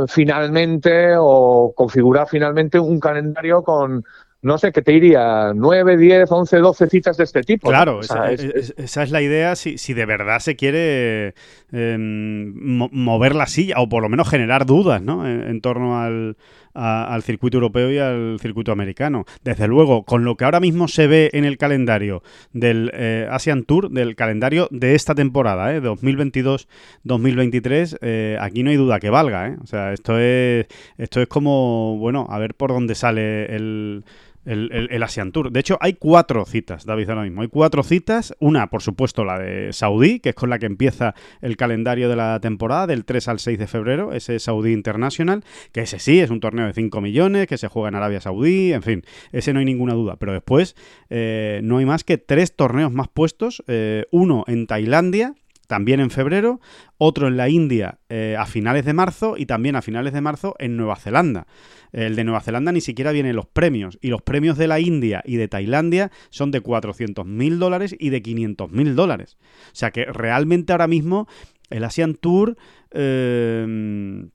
[0.06, 4.04] finalmente o configurar finalmente un calendario con
[4.46, 5.52] no sé, ¿qué te diría?
[5.54, 7.68] 9, 10, 11, 12 citas de este tipo.
[7.68, 11.34] Claro, esa, es, la idea si, si de verdad se quiere
[11.72, 15.28] em, mover la silla o por lo menos generar dudas ¿no?
[15.28, 16.36] en, torno al,
[16.74, 19.24] al, circuito europeo y al circuito americano.
[19.42, 22.22] Desde luego, con lo que ahora mismo se ve en el calendario
[22.52, 25.82] del eh, Asian Tour, del calendario de esta temporada, ¿eh?
[25.82, 29.48] 2022-2023, eh, aquí no hay duda que valga.
[29.48, 29.56] ¿eh?
[29.60, 30.68] O sea, esto es,
[30.98, 34.04] esto es como, bueno, a ver por dónde sale el
[34.46, 35.50] el, Asian Tour.
[35.50, 37.42] De hecho, hay cuatro citas, David, ahora mismo.
[37.42, 38.34] Hay cuatro citas.
[38.38, 42.16] Una, por supuesto, la de Saudí, que es con la que empieza el calendario de
[42.16, 46.30] la temporada, del 3 al 6 de febrero, ese Saudí International, que ese sí es
[46.30, 49.58] un torneo de 5 millones, que se juega en Arabia Saudí, en fin, ese no
[49.58, 50.16] hay ninguna duda.
[50.16, 50.76] Pero después
[51.10, 55.34] eh, no hay más que tres torneos más puestos, eh, uno en Tailandia,
[55.66, 56.60] también en febrero,
[56.98, 60.54] otro en la India eh, a finales de marzo y también a finales de marzo
[60.58, 61.46] en Nueva Zelanda.
[61.92, 65.22] El de Nueva Zelanda ni siquiera vienen los premios y los premios de la India
[65.24, 69.36] y de Tailandia son de 400.000 dólares y de 500.000 dólares.
[69.40, 71.26] O sea que realmente ahora mismo
[71.70, 72.56] el Asian Tour...
[72.92, 74.28] Eh,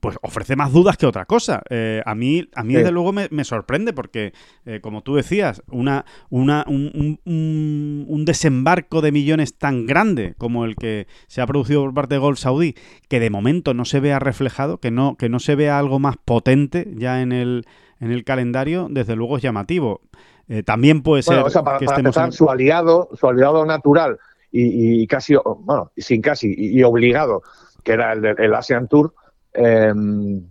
[0.00, 1.62] pues ofrece más dudas que otra cosa.
[1.70, 4.32] Eh, a mí, a mí desde luego me, sorprende porque,
[4.64, 10.76] eh, como tú decías, una, una, un, un, desembarco de millones tan grande como el
[10.76, 12.74] que se ha producido por parte de Gol Saudí,
[13.08, 16.16] que de momento no se vea reflejado, que no, que no se vea algo más
[16.16, 17.66] potente ya en el,
[18.00, 20.00] en el calendario, desde luego es llamativo.
[20.48, 21.42] Eh, también puede ser
[21.78, 24.18] que estemos su aliado, su aliado natural
[24.56, 27.42] y, casi, bueno, sin casi y, obligado,
[27.82, 29.12] que era el, el Asian Tour
[29.54, 30.44] Em,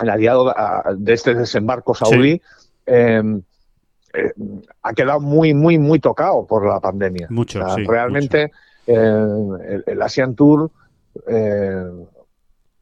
[0.00, 0.52] el aliado
[0.96, 2.40] de este desembarco saudí,
[2.86, 3.40] em,
[4.12, 4.32] eh,
[4.82, 7.28] ha quedado muy, muy, muy tocado por la pandemia.
[7.30, 8.50] Mucho, Realmente
[8.86, 10.70] eh, el, Asian Tour,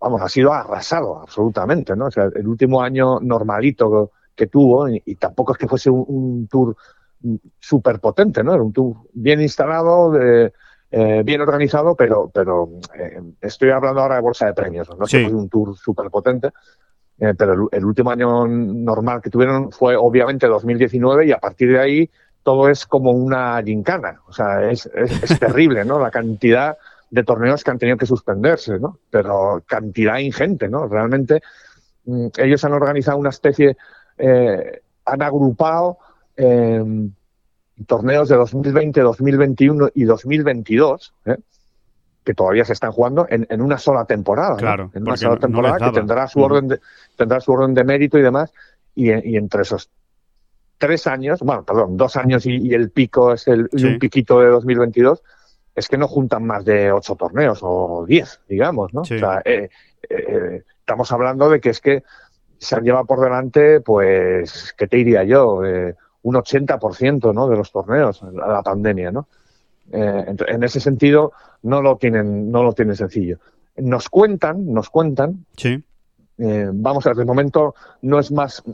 [0.00, 2.06] vamos, ha sido arrasado absolutamente, ¿no?
[2.06, 6.76] O sea, el último año normalito que tuvo, y, tampoco es que fuese un, tour
[7.58, 8.54] súper potente, ¿no?
[8.54, 10.52] Era un tour bien instalado, de,
[10.91, 15.24] eh, bien organizado, pero, pero eh, estoy hablando ahora de bolsa de premios, no sé,
[15.26, 16.51] un tour súper potente.
[17.18, 21.80] Eh, pero el, último año normal que tuvieron fue obviamente 2019 y a partir de
[21.80, 22.11] ahí
[22.43, 24.20] todo es como una gincana.
[24.28, 25.99] O sea, es, es, terrible, ¿no?
[25.99, 26.76] La cantidad
[27.11, 28.99] de torneos que han tenido que suspenderse, ¿no?
[29.11, 30.87] Pero cantidad ingente, ¿no?
[30.87, 31.41] Realmente
[32.05, 33.76] mm, ellos han organizado una especie,
[34.18, 35.99] han agrupado
[37.84, 41.36] torneos de 2020, 2021 y 2022, ¿eh?
[42.24, 44.56] que todavía se están jugando en, una sola temporada.
[44.56, 46.80] Claro, En una sola temporada que tendrá su, orden de,
[47.16, 48.52] tendrá su orden de mérito y demás.
[48.94, 49.90] Y, entre esos
[50.78, 55.22] tres años, bueno, perdón, dos años y, el pico es el, un piquito de 2022,
[55.74, 59.02] es que no juntan más de ocho torneos o diez, digamos, ¿no?
[59.02, 59.68] O sea, eh,
[60.08, 62.02] eh, estamos hablando de que es que
[62.58, 65.62] se han llevado por delante, pues, ¿qué te diría yo?
[66.26, 67.48] Un 80% ¿no?
[67.48, 69.12] de los torneos a la pandemia.
[69.12, 69.28] ¿no?
[69.92, 73.38] Eh, en ese sentido, no lo, tienen, no lo tienen sencillo.
[73.76, 75.46] Nos cuentan, nos cuentan.
[75.56, 75.80] Sí.
[76.38, 78.64] Eh, vamos a ver, de momento no es más,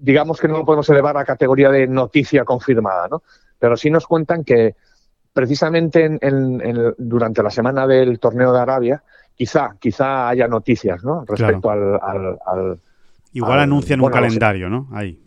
[0.00, 3.22] digamos que no lo podemos elevar a categoría de noticia confirmada, ¿no?
[3.58, 4.76] Pero sí nos cuentan que
[5.32, 9.02] precisamente en, durante la semana del torneo de Arabia,
[9.34, 11.24] quizá, quizá haya noticias, ¿no?
[11.26, 12.80] Respecto al,
[13.32, 14.88] Igual anuncian un calendario, ¿no?
[14.92, 15.20] Ahí.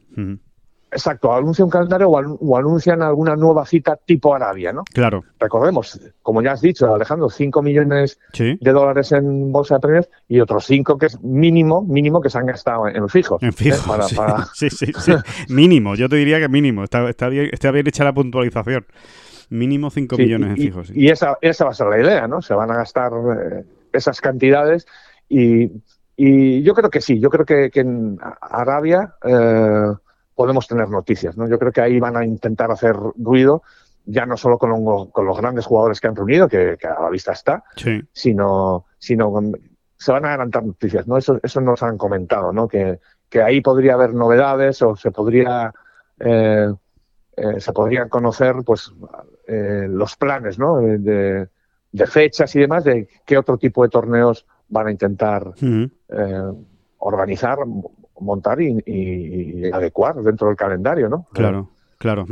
[0.92, 4.84] Exacto, anuncia un calendario o, anuncian alguna nueva cita tipo Arabia, ¿no?
[4.92, 5.24] Claro.
[5.40, 10.40] Recordemos, como ya has dicho, Alejandro, 5 millones de dólares en bolsa de premios y
[10.40, 13.42] otros 5 que es mínimo, mínimo que se han gastado en fijos.
[13.44, 14.16] En fijos, ¿eh?
[14.54, 15.14] sí, sí, sí,
[15.50, 18.86] mínimo, yo te diría que mínimo, está, está, bien, está bien hecha la puntualización.
[19.52, 20.92] Mínimo 5 millones en fijos.
[20.94, 22.42] Y esa, esa va a ser la idea, ¿no?
[22.42, 23.64] Se van a gastar eh,
[23.94, 24.88] esas cantidades
[25.28, 25.72] y,
[26.16, 29.14] y, yo creo que sí, yo creo que, que en Arabia...
[29.24, 29.94] Eh,
[30.40, 31.36] podemos tener noticias.
[31.36, 31.50] ¿no?
[31.50, 33.62] Yo creo que ahí van a intentar hacer ruido,
[34.06, 37.62] ya no solo con, los grandes jugadores que han reunido, que, a la vista está,
[38.14, 39.34] sino, sino
[39.98, 41.06] se van a adelantar noticias.
[41.10, 41.18] ¿no?
[41.18, 42.70] Eso, eso nos han comentado, ¿no?
[42.70, 45.74] que, que ahí podría haber novedades o se podría...
[46.18, 46.74] Eh,
[47.36, 48.94] eh, se podrían conocer pues
[49.46, 50.78] eh, los planes ¿no?
[50.78, 51.50] de,
[52.06, 55.52] fechas y demás de qué otro tipo de torneos van a intentar
[56.98, 57.58] organizar
[58.22, 61.28] montar y, adecuar dentro del calendario, ¿no?
[61.34, 61.70] Claro.
[62.00, 62.26] Claro.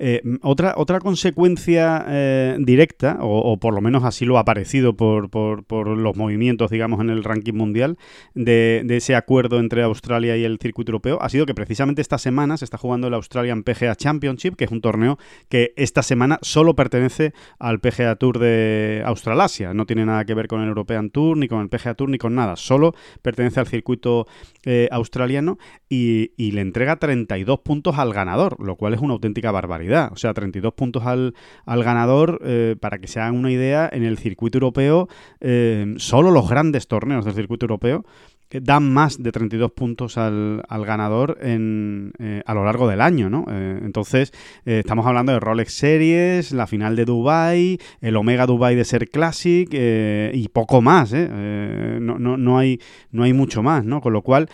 [0.00, 5.30] Eh, otra, otra consecuencia eh, directa, o, por lo menos así lo ha parecido por,
[5.30, 7.98] por, los movimientos, digamos, en el ranking mundial
[8.34, 12.56] de, ese acuerdo entre Australia y el circuito europeo, ha sido que precisamente esta semana
[12.56, 16.74] se está jugando el Australian PGA Championship, que es un torneo que esta semana solo
[16.74, 19.72] pertenece al PGA Tour de Australasia.
[19.72, 22.18] No tiene nada que ver con el European Tour, ni con el PGA Tour, ni
[22.18, 22.56] con nada.
[22.56, 22.92] Solo
[23.22, 24.26] pertenece al circuito
[24.64, 29.50] eh, australiano y, y le entrega 32 puntos al ganador, lo cual es una auténtica
[29.50, 30.10] barbaridad.
[30.12, 31.34] O sea, 32 puntos al,
[31.64, 35.08] al ganador, eh, para que se hagan una idea, en el circuito europeo,
[35.40, 38.04] eh, solo los grandes torneos del circuito europeo
[38.48, 43.00] que dan más de 32 puntos al, al ganador en, eh, a lo largo del
[43.00, 43.44] año, ¿no?
[43.48, 44.32] entonces,
[44.64, 49.68] estamos hablando de Rolex Series, la final de Dubai, el Omega Dubai de Ser Classic
[49.72, 51.98] y poco más, ¿eh?
[52.00, 52.78] No, no, no, hay,
[53.10, 54.00] no hay mucho más, ¿no?
[54.00, 54.48] Con lo cual,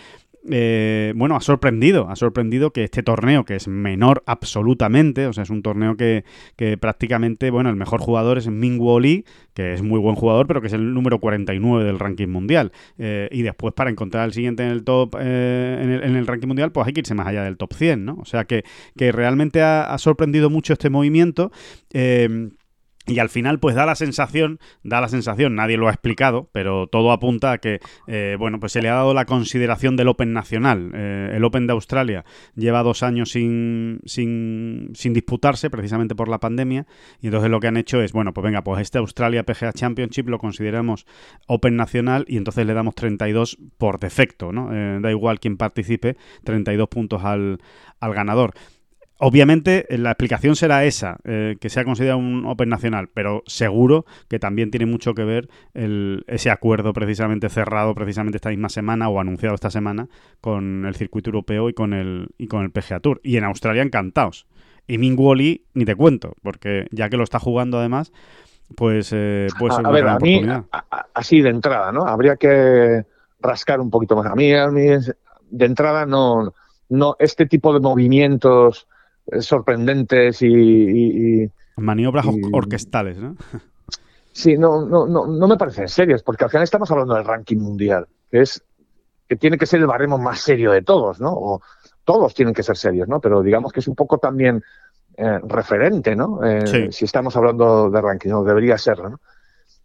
[0.50, 5.44] eh, bueno, ha sorprendido, ha sorprendido que este torneo, que es menor absolutamente, o sea,
[5.44, 6.24] es un torneo que,
[6.56, 9.24] que prácticamente, bueno, el mejor jugador es Mingwu Lee,
[9.54, 12.72] que es muy buen jugador, pero que es el número 49 del ranking mundial.
[12.98, 16.72] Eh, y después, para encontrar el siguiente en el top, eh, en, el, ranking mundial,
[16.72, 18.14] pues hay que irse más allá del top 100, ¿no?
[18.20, 18.64] O sea, que,
[18.96, 21.52] que realmente ha, ha sorprendido mucho este movimiento.
[21.92, 22.50] Eh,
[23.06, 26.86] y al final, pues da la sensación, da la sensación, nadie lo ha explicado, pero
[26.86, 30.32] todo apunta a que, eh, bueno, pues se le ha dado la consideración del Open
[30.32, 30.92] nacional.
[30.94, 32.24] Eh, el Open de Australia
[32.54, 36.86] lleva dos años sin, sin, sin, disputarse, precisamente por la pandemia,
[37.20, 40.28] y entonces lo que han hecho es, bueno, pues venga, pues este Australia PGA Championship
[40.28, 41.06] lo consideramos
[41.48, 44.72] Open nacional y entonces le damos 32 por defecto, ¿no?
[44.72, 47.58] Eh, da igual quien participe, 32 puntos al,
[47.98, 48.54] al ganador.
[49.24, 54.40] Obviamente la explicación será esa, eh, que sea considerado un Open nacional, pero seguro que
[54.40, 59.20] también tiene mucho que ver el, ese acuerdo precisamente cerrado precisamente esta misma semana o
[59.20, 60.08] anunciado esta semana
[60.40, 63.20] con el circuito europeo y con el, y con el PGA Tour.
[63.22, 64.48] Y en Australia encantados.
[64.88, 68.12] Y Minguoli ni te cuento, porque ya que lo está jugando además,
[68.74, 70.42] pues eh, puede ser a, ver, a mí,
[71.14, 72.08] así de entrada, ¿no?
[72.08, 73.06] Habría que
[73.38, 74.26] rascar un poquito más.
[74.26, 76.54] A mí, a mí de entrada no,
[76.88, 78.88] no este tipo de movimientos
[79.40, 81.50] sorprendentes y...
[81.76, 83.36] Maniobras orquestales, ¿no?
[84.32, 87.58] Sí, no, no, no, no me parecen serias, porque al final estamos hablando del ranking
[87.58, 88.64] mundial, que es
[89.28, 91.32] que tiene que ser el baremo más serio de todos, ¿no?
[91.32, 91.62] O
[92.04, 93.20] todos tienen que ser serios, ¿no?
[93.20, 94.62] Pero digamos que es un poco también
[95.16, 96.42] eh, referente, ¿no?
[96.44, 99.20] Eh, si estamos hablando de ranking, no debería serlo, ¿no?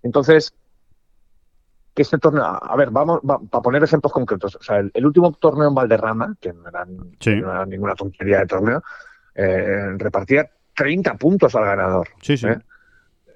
[0.01, 0.53] Entonces,
[1.93, 5.67] que este torneo, a ver, vamos, para poner ejemplos concretos, o sea, el, último torneo
[5.67, 8.83] en Valderrama, que no era, no era ninguna tontería de torneo,
[9.39, 12.07] eh, repartía 30 puntos al ganador.
[12.23, 12.47] Sí, sí.
[12.47, 12.57] ¿eh?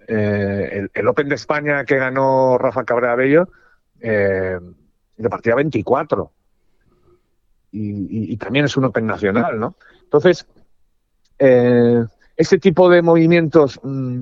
[0.07, 3.47] Eh, el, Open de España que ganó Rafa Cabrera Bello
[5.17, 6.31] repartía 24.
[7.73, 9.75] Y, también es un Open nacional, ¿no?
[10.03, 10.45] Entonces,
[11.37, 14.21] este tipo de movimientos mm,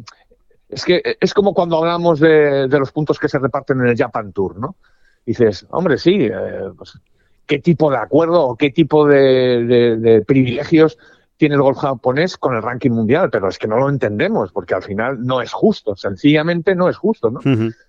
[0.67, 4.33] es que es como cuando hablamos de, los puntos que se reparten en el Japan
[4.33, 4.75] Tour, ¿no?
[5.25, 6.29] Dices, hombre, sí,
[6.77, 6.99] pues,
[7.47, 10.97] ¿qué tipo de acuerdo o qué tipo de privilegios
[11.39, 14.75] tiene el golf japonés con el ranking mundial, pero es que no lo entendemos, porque
[14.75, 17.39] al final no es justo, sencillamente no es justo, ¿no?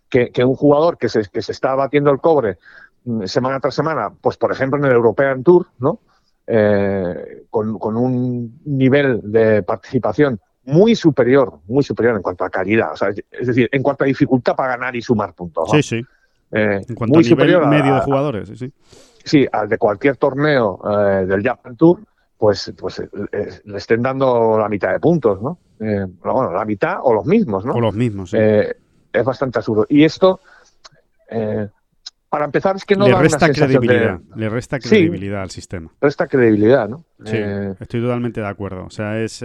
[0.08, 2.58] que, un jugador que se, que se está batiendo el cobre
[3.04, 5.98] mm, semana tras semana, pues por ejemplo en el European Tour, ¿no?
[6.46, 12.96] Eh, con, un nivel de participación muy superior, muy superior en cuanto a calidad, o
[12.96, 15.68] sea, es decir, en cuanto a dificultad para ganar y sumar puntos.
[15.72, 16.02] Sí, sí.
[16.52, 18.52] Eh, en cuanto muy a superior medio de jugadores.
[19.24, 21.98] Sí, al de cualquier torneo eh, del Japan Tour,
[22.40, 25.58] pues, pues eh, eh, le estén dando la mitad de puntos, ¿no?
[25.78, 27.74] Eh, bueno, la mitad o los mismos, ¿no?
[27.74, 28.38] O los mismos, sí.
[28.38, 29.84] es bastante absurdo.
[29.90, 30.40] Y esto,
[32.30, 35.92] para empezar, es que no le resta credibilidad, le resta credibilidad al sistema.
[36.00, 37.04] Resta credibilidad, ¿no?
[37.26, 37.36] Sí,
[37.78, 38.86] estoy totalmente de acuerdo.
[38.86, 39.44] O sea, es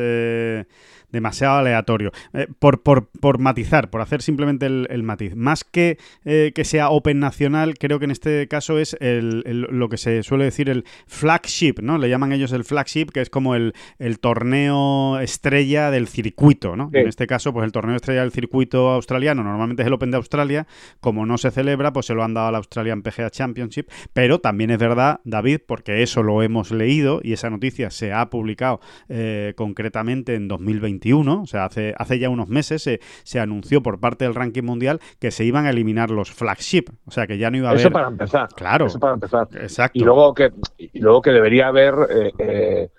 [1.12, 2.12] demasiado aleatorio.
[2.34, 5.36] Eh, por, por, por, matizar, por hacer simplemente el, matiz.
[5.36, 9.90] Más que eh, que sea Open Nacional, creo que en este caso es el, lo
[9.90, 11.98] que se suele decir el flagship, ¿no?
[11.98, 13.74] Le llaman ellos el flagship, que es como el,
[14.20, 16.90] torneo estrella del circuito, ¿no?
[16.94, 20.18] En este caso, pues el torneo estrella del circuito australiano, normalmente es el Open de
[20.18, 20.68] Australia,
[21.00, 24.72] como no se celebra, pues se lo han dado al Australian PGA Championship, pero también
[24.72, 28.80] es verdad, David, porque eso lo hemos leído y esa noticia se ha publicado
[29.10, 30.48] eh, concretamente en
[30.96, 34.64] 2021 o sea, hace, hace ya unos meses se, se, anunció por parte del ranking
[34.64, 37.72] mundial que se iban a eliminar los flagship, o sea, que ya no iba a
[37.72, 37.82] haber...
[37.82, 38.50] Eso para empezar.
[38.56, 38.88] Claro.
[38.88, 39.48] Eso para empezar.
[39.54, 39.98] Exacto.
[40.00, 41.96] Y luego que, y luego que debería haber...
[42.10, 42.90] Eh, eh,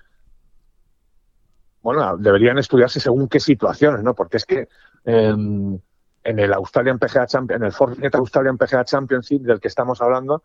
[1.83, 4.15] bueno, deberían estudiarse según qué situaciones, ¿no?
[4.15, 4.69] Porque es que
[5.05, 5.79] em,
[6.25, 10.43] en el Australian PGA Champions, en el Fortnite Australian PGA Championship del que estamos hablando,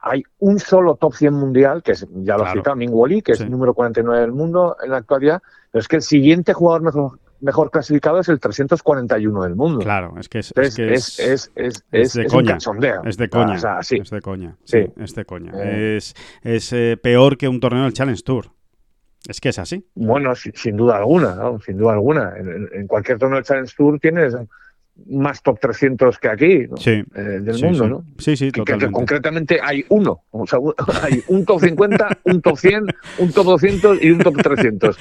[0.00, 2.60] hay un solo top 100 mundial, que es, ya lo claro.
[2.60, 5.88] citado, Ming Woli, que es el número 49 del mundo en la actualidad, pero es
[5.88, 9.80] que el siguiente jugador mejor, mejor clasificado es el 341 del mundo.
[9.80, 11.52] Claro, es que es, es, que es, es,
[11.90, 12.58] es, de coña.
[12.66, 13.54] Un es de coña.
[13.54, 13.98] O sea, sí.
[14.00, 14.56] Es de coña.
[14.64, 15.52] Sí, es de coña.
[15.54, 15.96] Eh.
[15.96, 18.52] Es, es eh, peor que un torneo del Challenge Tour.
[19.26, 19.84] Es que es así.
[19.94, 21.60] Bueno, sin, sin duda alguna, ¿no?
[21.60, 22.34] sin duda alguna.
[22.36, 24.34] En, en, cualquier torneo del Challenge Tour tienes
[25.06, 27.90] más top 300 que aquí eh, del mundo, sí.
[27.90, 28.04] ¿no?
[28.18, 28.86] Sí, sí, totalmente.
[28.86, 30.58] Que, concretamente hay uno, o sea,
[31.02, 32.86] hay un top 50, un top 100,
[33.18, 34.98] un top 200 y un top 300.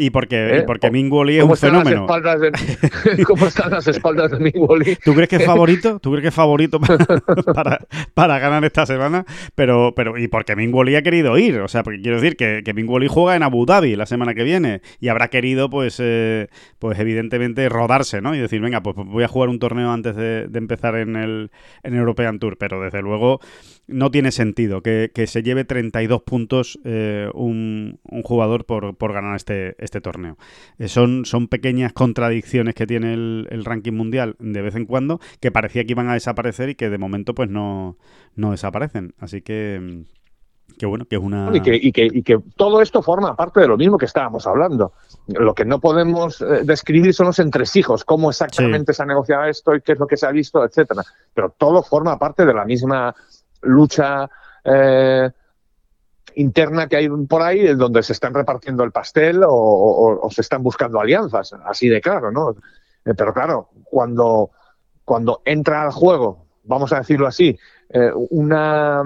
[0.00, 0.62] Y porque, ¿Eh?
[0.62, 2.06] porque Mingwoli es un fenómeno.
[3.26, 4.96] ¿Cómo están las espaldas de Mingwoli?
[4.96, 6.00] ¿Tú crees que es favorito?
[6.00, 6.80] ¿Tú crees que es favorito
[7.54, 9.26] para, para, ganar esta semana?
[9.54, 11.60] Pero, pero, y porque Mingwoli ha querido ir.
[11.60, 14.42] O sea, porque quiero decir que, que Mingwoli juega en Abu Dhabi la semana que
[14.42, 16.48] viene y habrá querido, pues, eh,
[16.78, 18.34] pues evidentemente, rodarse, ¿no?
[18.34, 21.50] Y decir, venga, pues voy a jugar un torneo antes de, empezar en el,
[21.82, 22.56] en European Tour.
[22.56, 23.40] Pero desde luego
[23.90, 29.74] no tiene sentido que, se lleve 32 puntos eh, un, jugador por, por ganar este,
[29.78, 30.36] este torneo.
[30.78, 35.50] Eh, son, son pequeñas contradicciones que tiene el, ranking mundial de vez en cuando que
[35.50, 37.96] parecía que iban a desaparecer y que de momento pues no,
[38.34, 39.14] no desaparecen.
[39.18, 40.04] Así que...
[40.78, 41.50] Que bueno, que es una.
[41.52, 44.46] Y que, y, que, y que, todo esto forma parte de lo mismo que estábamos
[44.46, 44.92] hablando.
[45.26, 49.74] Lo que no podemos eh, describir son los entresijos, cómo exactamente se ha negociado esto
[49.74, 51.02] y qué es lo que se ha visto, etcétera.
[51.34, 53.14] Pero todo forma parte de la misma
[53.62, 54.28] lucha
[54.64, 55.30] eh,
[56.36, 60.62] interna que hay por ahí, en donde se están repartiendo el pastel o, se están
[60.62, 62.56] buscando alianzas, así de claro, ¿no?
[63.04, 64.50] Eh, pero claro, cuando,
[65.04, 67.58] cuando entra al juego, vamos a decirlo así,
[67.88, 69.02] eh, una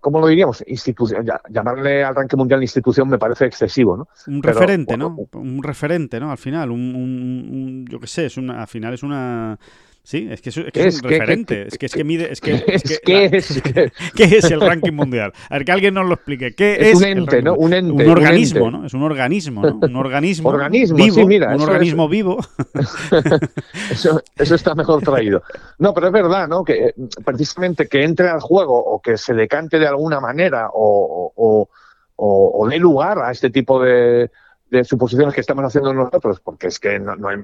[0.00, 0.64] ¿cómo lo diríamos?
[0.66, 4.08] Institución, llamarle al ranking mundial institución me parece excesivo, ¿no?
[4.26, 5.16] Un referente, ¿no?
[5.32, 6.30] Un referente, ¿no?
[6.30, 9.58] Al final, un, un yo qué sé, es una, al final es una
[10.10, 11.68] Sí, es que es, que un referente.
[11.68, 12.32] es que es que mide.
[12.32, 13.62] Es que, es ¿qué, es,
[14.16, 15.32] ¿Qué es el ranking mundial?
[15.48, 16.52] A ver, que alguien nos lo explique.
[16.52, 17.54] ¿Qué es, un ente, ¿no?
[17.54, 18.04] Un ente.
[18.04, 18.84] Un organismo, ¿no?
[18.84, 19.78] Es un organismo, ¿no?
[19.80, 20.48] Un organismo.
[20.48, 21.54] organismo, vivo, sí, mira.
[21.54, 22.38] Un organismo vivo.
[23.88, 25.44] eso, eso está mejor traído.
[25.78, 26.64] No, pero es verdad, ¿no?
[26.64, 26.94] Que eh,
[27.24, 31.68] precisamente que entre al juego o que se decante de alguna manera o, o,
[32.16, 34.28] o, o dé lugar a este tipo de,
[34.70, 37.36] de suposiciones que estamos haciendo nosotros, porque es que no, no hay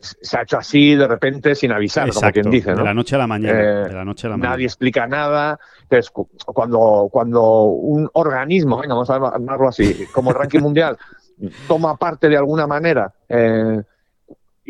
[0.00, 2.72] se ha hecho así de repente sin avisar, como quien dice.
[2.72, 2.78] ¿no?
[2.78, 3.60] De la noche a la mañana.
[3.60, 4.54] Eh, de la noche a la mañana.
[4.54, 5.58] Nadie explica nada.
[5.82, 6.10] Entonces,
[6.46, 10.96] cuando, cuando un organismo, venga, vamos a llamarlo así, como el ranking mundial,
[11.68, 13.82] toma parte de alguna manera, eh,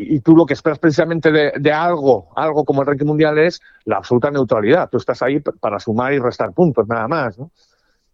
[0.01, 3.97] y tú lo que esperas precisamente de, algo, algo como el ranking mundial es la
[3.97, 4.89] absoluta neutralidad.
[4.89, 7.37] Tú estás ahí para sumar y restar puntos, nada más.
[7.37, 7.51] ¿no?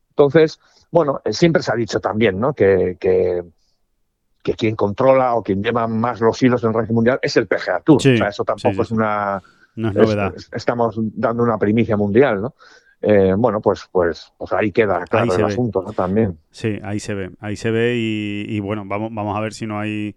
[0.10, 0.60] Entonces,
[0.90, 2.54] bueno, eh, siempre se ha dicho también ¿no?
[2.54, 3.44] que, que
[4.46, 7.48] que quien controla o quien lleva más los hilos en el ranking mundial es el
[7.48, 7.98] PGA Tour.
[7.98, 9.42] o sea, eso tampoco es una...
[9.76, 10.36] No es novedad.
[10.54, 12.56] estamos dando una primicia mundial, ¿no?
[13.02, 15.94] Eh, bueno, pues, pues, pues ahí queda claro el asunto, ¿no?
[15.94, 16.38] También.
[16.52, 19.66] Sí, ahí se ve, ahí se ve y, y bueno, vamos, vamos a ver si
[19.66, 20.16] no hay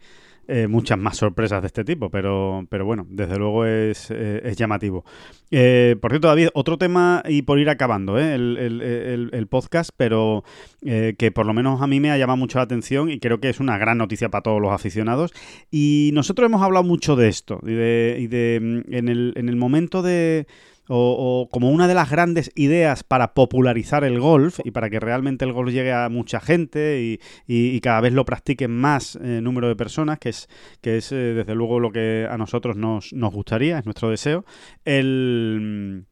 [0.51, 5.05] eh, muchas más sorpresas de este tipo, pero, pero bueno, desde luego es, eh, llamativo.
[5.51, 10.45] Eh, por cierto, David, otro tema y por ir acabando el, podcast, pero
[10.81, 13.51] que por lo menos a mí me ha llamado mucho la atención y creo que
[13.51, 15.35] es una gran noticia para todos los aficionados.
[15.71, 19.51] Y nosotros hemos hablado mucho de esto y de, y de mm, en, el, en
[19.51, 20.47] el momento de
[20.89, 25.45] o, como una de las grandes ideas para popularizar el golf y para que realmente
[25.45, 29.76] el golf llegue a mucha gente y, cada vez lo practiquen más eh, número de
[29.76, 30.49] personas, que es,
[30.80, 34.45] que es eh, desde luego lo que a nosotros nos, nos gustaría, es nuestro deseo,
[34.84, 36.07] el...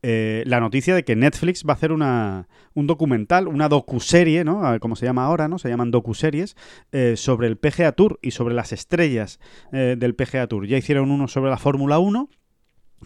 [0.00, 4.62] Eh, la noticia de que Netflix va a hacer una, un documental, una docuserie, ¿no?
[4.78, 5.58] Como se llama ahora, ¿no?
[5.58, 6.54] Se llaman docuseries,
[7.16, 9.40] sobre el PGA Tour y sobre las estrellas
[9.72, 10.68] del PGA Tour.
[10.68, 12.30] Ya hicieron uno sobre la Fórmula 1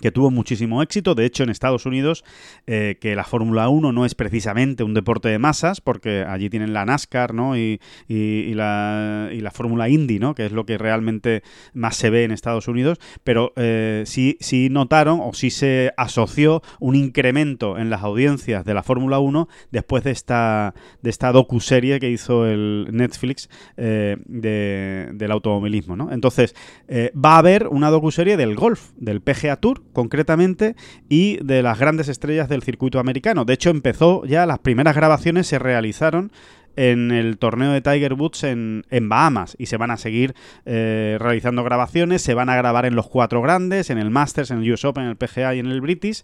[0.00, 1.14] que tuvo muchísimo éxito.
[1.14, 2.24] De hecho, en Estados Unidos,
[2.66, 6.72] eh, que la Fórmula 1 no es precisamente un deporte de masas, porque allí tienen
[6.72, 7.56] la NASCAR ¿no?
[7.56, 10.34] y, la, Fórmula Indy, ¿no?
[10.34, 11.42] que es lo que realmente
[11.74, 16.62] más se ve en Estados Unidos, pero eh, sí, sí notaron o sí se asoció
[16.80, 22.00] un incremento en las audiencias de la Fórmula 1 después de esta, de esta docuserie
[22.00, 25.96] que hizo el Netflix eh, del automovilismo.
[25.96, 26.10] ¿no?
[26.12, 26.54] Entonces,
[26.88, 30.76] va a haber una docuserie del golf, del PGA Tour, concretamente,
[31.08, 33.44] y de las grandes estrellas del circuito americano.
[33.44, 36.32] De hecho, empezó ya, las primeras grabaciones se realizaron
[36.76, 41.64] en el torneo de Tiger Woods en, Bahamas y se van a seguir eh, realizando
[41.64, 44.84] grabaciones, se van a grabar en los cuatro grandes, en el Masters, en el US
[44.84, 46.22] Open, en el PGA y en el British,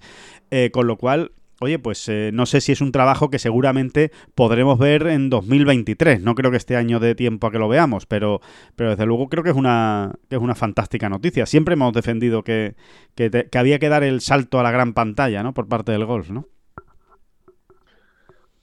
[0.50, 4.12] eh, con lo cual Oye, pues eh, no sé si es un trabajo que seguramente
[4.36, 6.22] podremos ver en 2023.
[6.22, 8.40] No creo que este año dé tiempo a que lo veamos, pero,
[8.76, 11.46] pero desde luego creo que es una, que es una fantástica noticia.
[11.46, 12.76] Siempre hemos defendido que,
[13.16, 15.52] que, había que dar el salto a la gran pantalla, ¿no?
[15.52, 16.46] Por parte del golf, ¿no?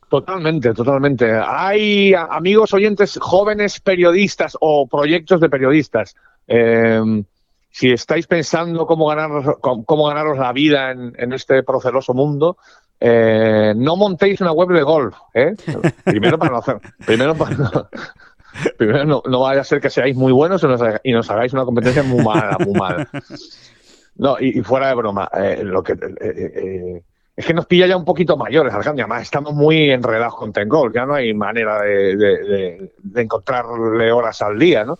[0.08, 1.34] Totalmente, totalmente.
[1.46, 6.16] Hay amigos oyentes, jóvenes periodistas o proyectos de periodistas.
[6.48, 7.26] Em,
[7.72, 12.56] si estáis pensando cómo ganaros, cómo ganaros la vida en, en este proceloso mundo,
[13.00, 15.56] eh, no montéis una web de golf, ¿eh?
[16.04, 17.90] Primero para no hacer, primero para no,
[18.78, 20.64] primero no, vaya a ser que seáis muy buenos
[21.04, 23.08] y nos, hagáis una competencia muy mala, muy mala.
[24.18, 25.94] No, y, fuera de broma, eh, lo que
[27.36, 29.04] es que nos pilla ya un poquito mayores, Alejandro.
[29.04, 34.86] Además, estamos muy enredados con Tengol, ya no hay manera de, encontrarle horas al día,
[34.86, 34.98] ¿no?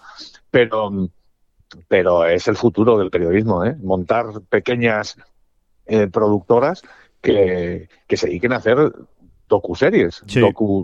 [0.52, 0.92] Pero,
[1.88, 3.76] pero es el futuro del periodismo, ¿eh?
[3.82, 5.18] Montar pequeñas
[5.86, 6.82] eh, productoras
[7.26, 8.94] que, se dediquen a hacer
[9.48, 10.24] docuseries,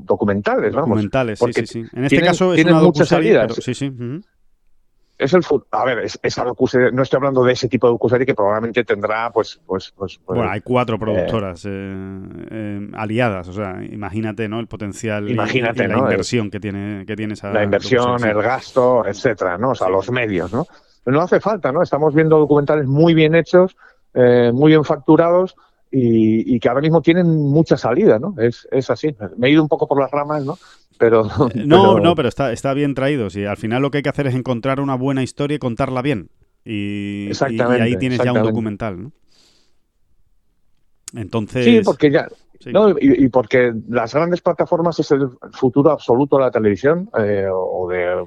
[0.03, 0.89] documentales, vamos.
[0.89, 1.85] Documentales, sí, sí, sí.
[1.93, 3.55] En este caso es una muchas salidas.
[3.55, 3.91] sí, sí
[5.21, 8.33] es el a ver, es, esa no estoy hablando de ese tipo de docuserie que
[8.33, 13.53] probablemente tendrá, pues, pues, pues, pues bueno, hay cuatro eh, productoras eh, eh, aliadas, o
[13.53, 14.59] sea, imagínate, ¿no?
[14.59, 19.05] El potencial imagínate, y, la inversión que tiene, que tiene esa la inversión, el gasto,
[19.05, 19.71] etcétera, ¿no?
[19.71, 20.65] O sea, los medios, ¿no?
[21.03, 21.83] Pero no hace falta, ¿no?
[21.83, 23.77] Estamos viendo documentales muy bien hechos,
[24.13, 25.55] muy bien facturados
[25.91, 28.35] y, que ahora mismo tienen mucha salida, ¿no?
[28.37, 29.13] Es, es así.
[29.37, 30.57] Me he ido un poco por las ramas, ¿no?
[30.97, 33.31] Pero, no, no, pero está, está bien traído.
[33.31, 33.43] Sí.
[33.43, 36.29] Al final lo que hay que hacer es encontrar una buena historia y contarla bien.
[36.63, 39.11] Y, ahí tienes ya un documental, ¿no?
[41.15, 41.65] Entonces...
[41.65, 42.27] Sí, porque ya...
[42.99, 48.23] y, porque las grandes plataformas es el futuro absoluto de la televisión eh, o de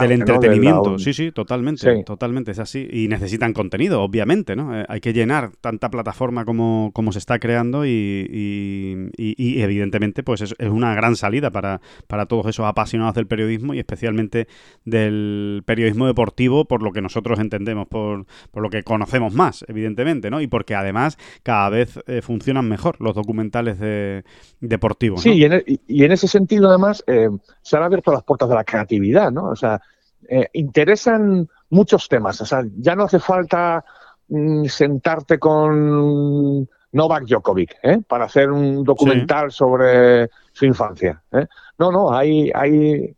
[0.00, 2.86] del entretenimiento, sí, sí, totalmente, totalmente, es así.
[2.90, 4.78] Y necesitan contenido, obviamente, ¿no?
[4.78, 10.40] Eh, hay que llenar tanta plataforma como, como se está creando y, y, evidentemente, pues
[10.40, 14.48] es, una gran salida para, para todos esos apasionados del periodismo y especialmente
[14.84, 20.30] del periodismo deportivo, por lo que nosotros entendemos, por, por lo que conocemos más, evidentemente,
[20.30, 20.40] ¿no?
[20.40, 24.24] Y porque además cada vez eh, funcionan mejor los documentales de,
[24.60, 25.22] deportivos.
[25.22, 27.28] Sí, y, en, e, y, en, ese sentido, además, eh,
[27.62, 29.53] se han abierto las puertas de la creatividad, ¿no?
[29.54, 29.80] O sea,
[30.28, 32.40] eh, interesan muchos temas.
[32.40, 33.84] O sea, ya no hace falta
[34.28, 38.00] mm, sentarte con Novak Djokovic ¿eh?
[38.06, 41.22] para hacer un documental sobre su infancia.
[41.32, 41.46] ¿eh?
[41.78, 43.14] No, no, hay, hay,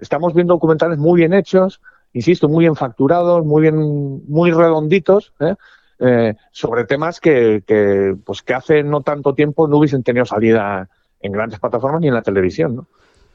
[0.00, 1.80] estamos viendo documentales muy bien hechos,
[2.12, 3.76] insisto, muy bien facturados, muy bien,
[4.28, 5.32] muy redonditos.
[6.52, 10.88] sobre temas que, que, pues que hace no tanto tiempo no hubiesen tenido salida
[11.20, 12.76] en grandes plataformas ni en la televisión.
[12.76, 12.86] ¿no?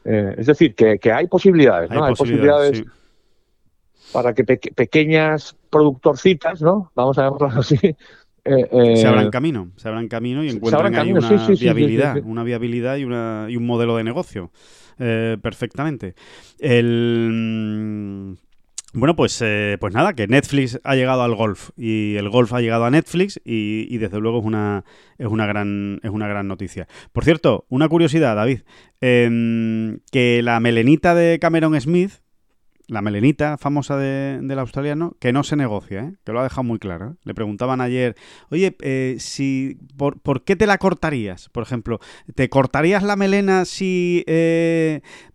[0.06, 2.04] Eh, es decir, que, hay posibilidades, ¿no?
[2.04, 2.84] Hay, posibilidades,
[4.12, 6.92] para que pequeñas productorcitas, ¿no?
[6.96, 7.78] Vamos a llamarlas así.
[7.82, 7.96] Eh,
[8.46, 13.06] eh, se abran camino, se abran camino y encuentren ahí una viabilidad, una viabilidad y,
[13.06, 14.52] una, y un modelo de negocio.
[14.98, 16.16] perfectamente.
[16.60, 18.38] El
[18.94, 22.62] bueno, pues, eh, pues nada, que Netflix ha llegado al golf y el golf ha
[22.62, 24.86] llegado a Netflix y, desde luego es una,
[25.18, 26.88] es, una gran, es una gran noticia.
[27.12, 28.62] Por cierto, una curiosidad, David,
[29.02, 32.12] em, que la melenita de Cameron Smith,
[32.88, 36.14] la melenita famosa de, del australiano, que no se negocia, ¿eh?
[36.26, 37.12] que lo ha dejado muy claro.
[37.12, 37.16] ¿eh?
[37.24, 38.16] Le preguntaban ayer,
[38.50, 41.50] oye, eh, si, por, por, qué te la cortarías?
[41.50, 42.00] Por ejemplo,
[42.36, 44.24] ¿te cortarías la melena si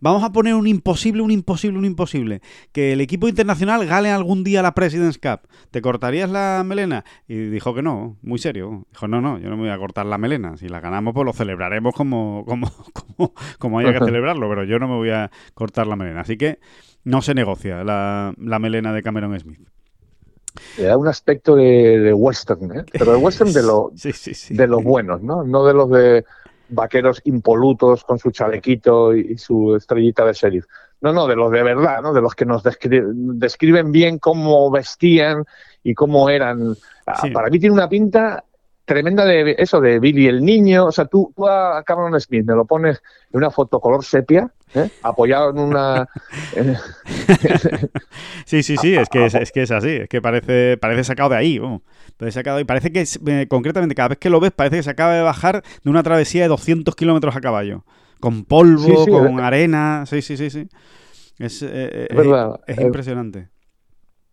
[0.01, 2.43] vamos a poner un imposible, un imposible, un imposible?
[2.73, 5.49] Que el equipo internacional gane algún día la President's Cup.
[5.71, 7.05] ¿Te cortarías la melena?
[7.27, 8.87] Y dijo que no, muy serio.
[8.91, 10.57] Dijo, no, no, yo no me voy a cortar la melena.
[10.59, 14.79] Si la ganamos, pues lo celebraremos como, como, como, como haya que celebrarlo, pero yo
[14.79, 16.21] no me voy a cortar la melena.
[16.21, 16.59] Así que
[17.09, 19.67] no se negocia la, melena de Cameron Smith.
[20.77, 22.85] Le da un aspecto de, western, ¿eh?
[22.93, 23.91] pero de western de, lo,
[24.51, 25.43] de los buenos, ¿no?
[25.43, 26.25] No de los de
[26.69, 30.67] vaqueros impolutos con su chalequito y, su estrellita de sheriff.
[31.01, 32.13] No, no, de los de verdad, ¿no?
[32.13, 35.45] De los que nos describen bien cómo vestían
[35.83, 36.75] y cómo eran.
[37.07, 38.45] Ah, para mí tiene una pinta
[38.89, 40.87] tremenda de eso, de Billy el niño.
[40.87, 44.91] O sea, tú, a Cameron Smith me lo pones en una foto color sepia, ¿eh?
[45.03, 46.09] apoyado en una.
[48.47, 51.37] sí, sí, sí, es que es, que es así, es que parece, parece sacado de
[51.37, 51.61] ahí.
[52.17, 54.91] Parece sacado, y parece que, eh, concretamente, cada vez que lo ves, parece que se
[54.91, 57.85] acaba de bajar de una travesía de 200 kilómetros a caballo.
[58.19, 60.05] Con polvo, con arena.
[60.07, 60.67] Sí, sí, sí, sí.
[61.39, 62.09] Es, eh,
[62.67, 63.51] es, impresionante.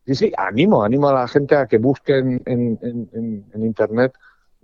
[0.07, 4.13] Sí, sí, animo, animo a la gente a que busquen en, en internet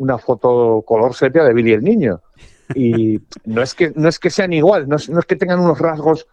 [0.01, 2.21] una foto color sepia de Billy el Niño.
[2.73, 5.59] Y no es que, no es que sean igual, no es, no es que tengan
[5.59, 6.27] unos rasgos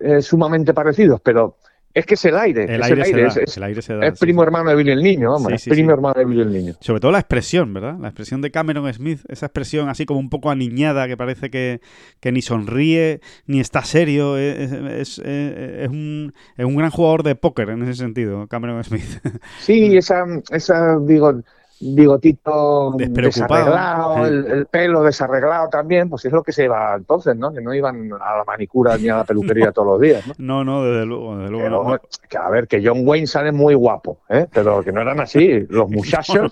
[0.00, 1.56] eh, sumamente parecidos, pero
[1.94, 2.64] es que es el aire.
[2.64, 4.90] El, es aire, el aire, es, el aire se da, es primo hermano de Billy
[4.90, 6.74] el Niño, vamos, es primo hermano de Billy el Niño.
[6.80, 7.96] Sobre todo la expresión, ¿verdad?
[7.98, 11.80] La expresión de Cameron Smith, esa expresión así como un poco aniñada que parece que,
[12.20, 14.36] que ni sonríe ni está serio.
[14.36, 19.22] Es, es, es, un, es un gran jugador de póker en ese sentido, Cameron Smith.
[19.60, 21.40] Sí, esa, esa digo,
[21.80, 27.52] bigotito desarreglado, el, pelo desarreglado también, pues es lo que se iba entonces, ¿no?
[27.52, 30.34] Que no iban a la manicura ni a la peluquería todos los días, ¿no?
[30.38, 32.00] No, no, desde luego, desde luego.
[32.28, 34.46] Que, a ver, que John Wayne sale muy guapo, ¿eh?
[34.52, 36.50] Pero que no eran así, los muchachos...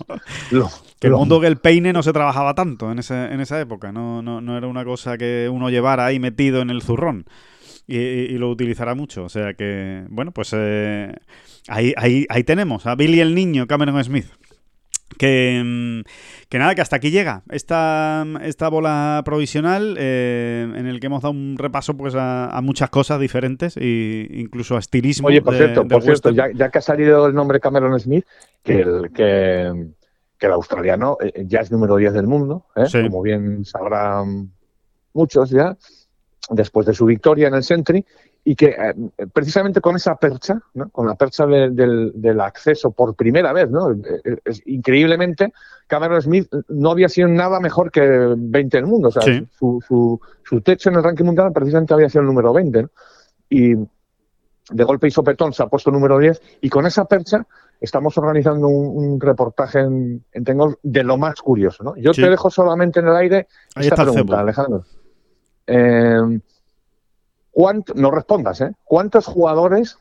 [1.01, 3.93] que el mundo que el peine no se trabajaba tanto en, ese, en esa época,
[3.93, 7.25] no, no, no era una cosa que uno llevara ahí metido en el zurrón.
[7.87, 9.25] Y, lo utilizará mucho.
[9.25, 11.15] O sea que, bueno, pues eh,
[11.69, 14.25] ahí, ahí, ahí tenemos a Billy el Niño, Cameron Smith
[15.19, 16.03] Que, mm,
[16.49, 21.23] que, nada, que hasta aquí llega esta, esta bola provisional eh, en el que hemos
[21.23, 25.29] dado un repaso pues a, muchas cosas diferentes e incluso a estilismo.
[25.29, 28.27] Oye, por cierto, por cierto ya, ya, que ha salido el nombre Cameron Smith,
[28.63, 29.87] que el, que,
[30.39, 32.87] que el australiano eh, ya es número 10 del mundo, ¿eh?
[33.03, 34.51] como bien sabrán
[35.13, 35.77] muchos ya,
[36.51, 38.05] después de su victoria en el Sentry,
[38.45, 38.95] y que eh,
[39.33, 40.61] precisamente con esa percha,
[40.93, 43.97] con la percha del, acceso por primera vez, ¿no?
[44.45, 45.53] Es, increíblemente,
[45.87, 48.03] Cameron Smith no había sido nada mejor que
[48.37, 49.09] 20 en el mundo.
[49.09, 52.53] O sea, su, su, su, techo en el ranking mundial precisamente había sido el número
[52.53, 52.87] 20.
[53.49, 53.75] Y
[54.71, 57.47] de golpe y sopetón se ha puesto número 10 y con esa percha
[57.81, 61.85] estamos organizando un, reportaje en, en Tengol de lo más curioso.
[61.85, 61.97] ¿no?
[61.97, 64.85] Yo te dejo solamente en el aire esta pregunta, Alejandro.
[65.67, 66.41] Eh,
[67.95, 68.73] no respondas, ¿eh?
[68.85, 69.99] ¿Cuántos jugadores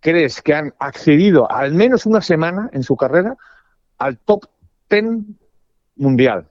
[0.00, 3.36] crees que han accedido al menos una semana en su carrera
[3.98, 4.44] al top
[4.88, 5.04] 10
[5.96, 6.48] mundial?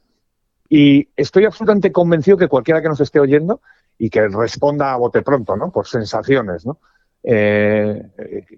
[0.69, 3.61] Y estoy absolutamente convencido que cualquiera que nos esté oyendo
[3.97, 5.71] y que responda a bote pronto, ¿no?
[5.71, 6.77] Por sensaciones, ¿no?
[7.23, 8.01] Eh,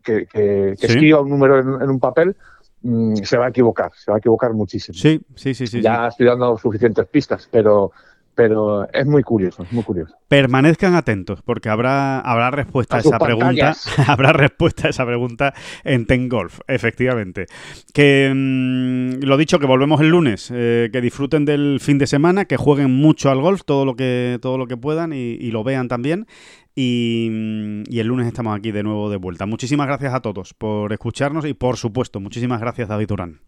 [0.04, 2.36] que, escriba un número en, un papel,
[2.82, 4.98] mm, se va a equivocar, se va a equivocar muchísimo.
[4.98, 5.82] Sí, sí, sí, sí.
[5.82, 7.92] Ya estoy dando suficientes pistas, pero
[8.36, 10.16] pero es muy curioso, muy curioso.
[10.28, 13.74] Permanezcan atentos, porque habrá, habrá respuesta a, esa pregunta.
[14.08, 15.54] habrá respuesta a esa pregunta
[15.84, 17.48] en Ten Golf, efectivamente.
[17.94, 22.46] Que mm, lo dicho, que volvemos el lunes, eh, que disfruten del fin de semana,
[22.46, 25.88] que jueguen mucho al golf, todo lo que, todo lo que puedan y, lo vean
[25.88, 26.26] también.
[26.74, 29.46] Y, mm, y, el lunes estamos aquí de nuevo de vuelta.
[29.46, 33.42] Muchísimas gracias a todos por escucharnos y por supuesto, muchísimas gracias David Durán.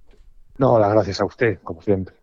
[0.58, 2.23] No, las gracias a usted, como siempre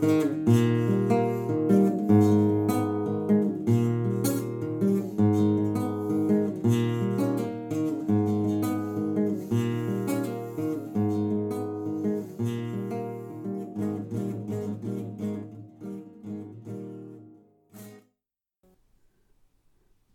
[0.00, 0.47] Música